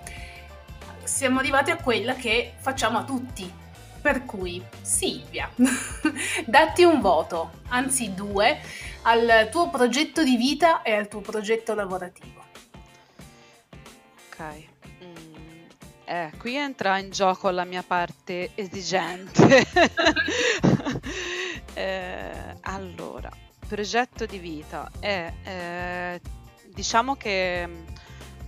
Siamo 1.05 1.38
arrivati 1.38 1.70
a 1.70 1.76
quella 1.76 2.14
che 2.14 2.55
facciamo 2.59 2.99
a 2.99 3.05
tutti. 3.05 3.66
Per 4.01 4.24
cui, 4.24 4.64
Silvia, 4.80 5.51
datti 6.46 6.84
un 6.84 7.01
voto, 7.01 7.51
anzi 7.68 8.14
due, 8.14 8.61
al 9.03 9.49
tuo 9.51 9.70
progetto 9.70 10.22
di 10.22 10.36
vita 10.36 10.82
e 10.82 10.92
al 10.92 11.09
tuo 11.09 11.20
progetto 11.20 11.74
lavorativo. 11.74 12.44
Ok. 14.30 14.66
Eh, 16.11 16.32
qui 16.38 16.57
entra 16.57 16.96
in 16.96 17.11
gioco 17.11 17.51
la 17.51 17.64
mia 17.64 17.82
parte 17.82 18.53
esigente. 18.55 19.62
eh, 21.74 22.57
allora, 22.62 23.30
progetto 23.68 24.24
di 24.24 24.38
vita 24.38 24.90
è, 25.01 25.30
eh, 25.42 26.20
diciamo 26.72 27.14
che 27.14 27.68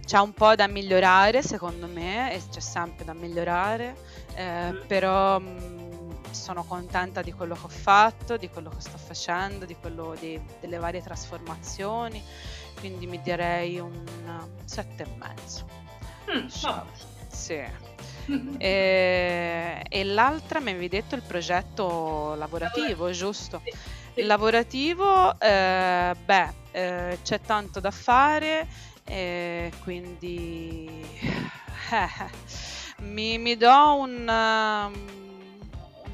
c'è 0.06 0.18
un 0.18 0.32
po' 0.32 0.54
da 0.54 0.68
migliorare 0.68 1.42
secondo 1.42 1.86
me 1.86 2.32
e 2.32 2.40
c'è 2.50 2.60
sempre 2.60 3.04
da 3.04 3.12
migliorare, 3.12 3.94
eh, 4.34 4.72
mm. 4.72 4.86
però 4.86 5.38
mh, 5.38 5.44
mm, 5.44 5.89
sono 6.30 6.64
contenta 6.64 7.22
di 7.22 7.32
quello 7.32 7.54
che 7.54 7.64
ho 7.64 7.68
fatto, 7.68 8.36
di 8.36 8.48
quello 8.48 8.70
che 8.70 8.80
sto 8.80 8.98
facendo, 8.98 9.64
di 9.64 9.76
quello 9.76 10.14
di, 10.18 10.40
delle 10.60 10.78
varie 10.78 11.02
trasformazioni, 11.02 12.22
quindi 12.78 13.06
mi 13.06 13.20
direi 13.22 13.78
un 13.78 14.04
sette 14.64 15.02
e 15.02 15.08
mezzo. 15.16 15.66
Mm, 16.30 16.46
no. 16.62 16.86
Sì. 17.28 17.62
e, 18.58 19.82
e, 19.88 20.04
l'altra 20.04 20.60
mi 20.60 20.70
avevi 20.70 20.88
detto 20.88 21.14
il 21.14 21.22
progetto 21.22 22.34
lavorativo, 22.34 23.10
giusto? 23.10 23.62
Il 24.14 24.26
lavorativo, 24.26 25.38
eh, 25.40 26.14
beh, 26.24 26.52
eh, 26.72 27.18
c'è 27.22 27.40
tanto 27.40 27.80
da 27.80 27.90
fare, 27.90 28.66
eh, 29.04 29.72
quindi 29.82 31.06
mi, 33.02 33.38
mi, 33.38 33.56
do 33.56 33.94
un, 33.94 34.28
um, 34.28 35.19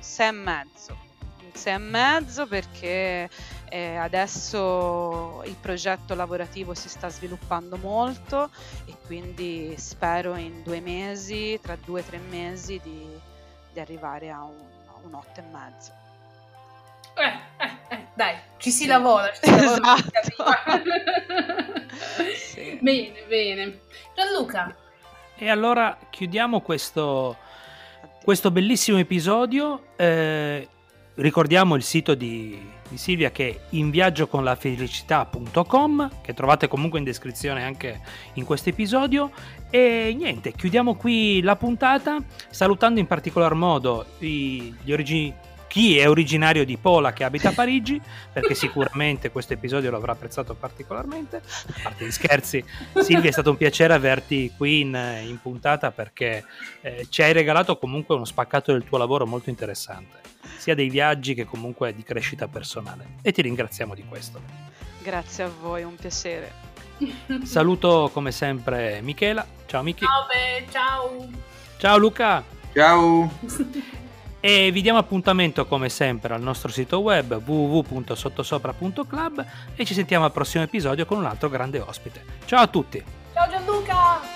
6 0.06 0.28
e 0.28 0.30
mezzo. 0.30 0.96
Un 1.42 1.50
6 1.52 1.74
e 1.74 1.78
mezzo 1.78 2.46
perché 2.46 3.28
eh, 3.68 3.96
adesso 3.96 5.42
il 5.44 5.56
progetto 5.60 6.14
lavorativo 6.14 6.72
si 6.74 6.88
sta 6.88 7.08
sviluppando 7.08 7.76
molto 7.76 8.50
e 8.86 8.94
quindi 9.04 9.74
spero 9.76 10.36
in 10.36 10.62
due 10.62 10.80
mesi, 10.80 11.58
tra 11.60 11.76
due 11.76 12.00
o 12.00 12.04
tre 12.04 12.18
mesi, 12.18 12.80
di, 12.82 13.06
di 13.72 13.80
arrivare 13.80 14.30
a 14.30 14.44
un, 14.44 14.64
un 15.02 15.14
8 15.14 15.40
e 15.40 15.44
mezzo. 15.52 15.92
Eh, 17.14 17.64
eh, 17.64 17.94
eh, 17.94 18.06
dai, 18.14 18.36
ci 18.58 18.70
si 18.70 18.82
sì. 18.82 18.86
lavora. 18.86 19.32
Ci 19.32 19.40
si 19.42 19.50
lavora 19.50 19.94
esatto. 20.22 20.82
sì. 22.34 22.78
Bene, 22.80 23.24
bene. 23.26 23.80
Gianluca. 24.14 24.74
E 25.36 25.50
allora 25.50 25.98
chiudiamo 26.08 26.60
questo, 26.60 27.36
questo 28.26 28.50
bellissimo 28.50 28.98
episodio. 28.98 29.94
Eh, 29.94 30.66
ricordiamo 31.14 31.76
il 31.76 31.84
sito 31.84 32.16
di, 32.16 32.58
di, 32.88 32.98
Silvia 32.98 33.30
che 33.30 33.48
è 33.48 33.56
inviaggioconlafelicità.com 33.76 36.10
che 36.22 36.34
trovate 36.34 36.66
comunque 36.66 36.98
in 36.98 37.04
descrizione 37.04 37.62
anche 37.62 38.00
in 38.32 38.44
questo 38.44 38.70
episodio 38.70 39.30
e 39.70 40.12
niente 40.18 40.54
chiudiamo 40.54 40.96
qui 40.96 41.40
la 41.40 41.54
puntata 41.54 42.18
salutando 42.50 42.98
in 42.98 43.06
particolar 43.06 43.54
modo 43.54 44.04
i, 44.18 44.74
gli 44.82 44.90
origini 44.90 45.32
chi 45.68 45.98
è 45.98 46.08
originario 46.08 46.64
di 46.64 46.76
Pola 46.76 47.12
che 47.12 47.24
abita 47.24 47.50
a 47.50 47.52
Parigi, 47.52 48.00
perché 48.32 48.54
sicuramente 48.54 49.30
questo 49.30 49.52
episodio 49.52 49.90
lo 49.90 49.96
avrà 49.96 50.12
apprezzato 50.12 50.54
particolarmente. 50.54 51.36
A 51.36 51.80
parte 51.82 52.06
gli 52.06 52.10
scherzi, 52.10 52.64
Silvia 53.00 53.28
è 53.28 53.32
stato 53.32 53.50
un 53.50 53.56
piacere 53.56 53.94
averti 53.94 54.52
qui 54.56 54.80
in, 54.80 55.20
in 55.26 55.38
puntata 55.40 55.90
perché 55.90 56.44
eh, 56.80 57.06
ci 57.08 57.22
hai 57.22 57.32
regalato 57.32 57.78
comunque 57.78 58.14
uno 58.14 58.24
spaccato 58.24 58.72
del 58.72 58.84
tuo 58.84 58.98
lavoro 58.98 59.26
molto 59.26 59.50
interessante, 59.50 60.20
sia 60.56 60.74
dei 60.74 60.88
viaggi 60.88 61.34
che 61.34 61.44
comunque 61.44 61.94
di 61.94 62.02
crescita 62.02 62.48
personale. 62.48 63.16
E 63.22 63.32
ti 63.32 63.42
ringraziamo 63.42 63.94
di 63.94 64.04
questo. 64.08 64.40
Grazie 65.02 65.44
a 65.44 65.50
voi, 65.60 65.82
un 65.82 65.94
piacere. 65.94 66.74
Saluto 67.44 68.10
come 68.12 68.32
sempre 68.32 69.00
Michela. 69.02 69.46
Ciao 69.66 69.82
Michi. 69.82 70.04
Ciao, 70.04 70.70
ciao. 70.70 71.28
Ciao 71.78 71.98
Luca. 71.98 72.42
Ciao. 72.72 73.30
E 74.46 74.70
vi 74.70 74.80
diamo 74.80 75.00
appuntamento 75.00 75.66
come 75.66 75.88
sempre 75.88 76.32
al 76.32 76.40
nostro 76.40 76.70
sito 76.70 77.00
web 77.00 77.42
www.sottosopra.club 77.44 79.44
e 79.74 79.84
ci 79.84 79.92
sentiamo 79.92 80.24
al 80.24 80.30
prossimo 80.30 80.62
episodio 80.62 81.04
con 81.04 81.18
un 81.18 81.24
altro 81.24 81.48
grande 81.48 81.80
ospite. 81.80 82.22
Ciao 82.44 82.60
a 82.60 82.68
tutti! 82.68 83.02
Ciao 83.32 83.50
Gianluca! 83.50 84.35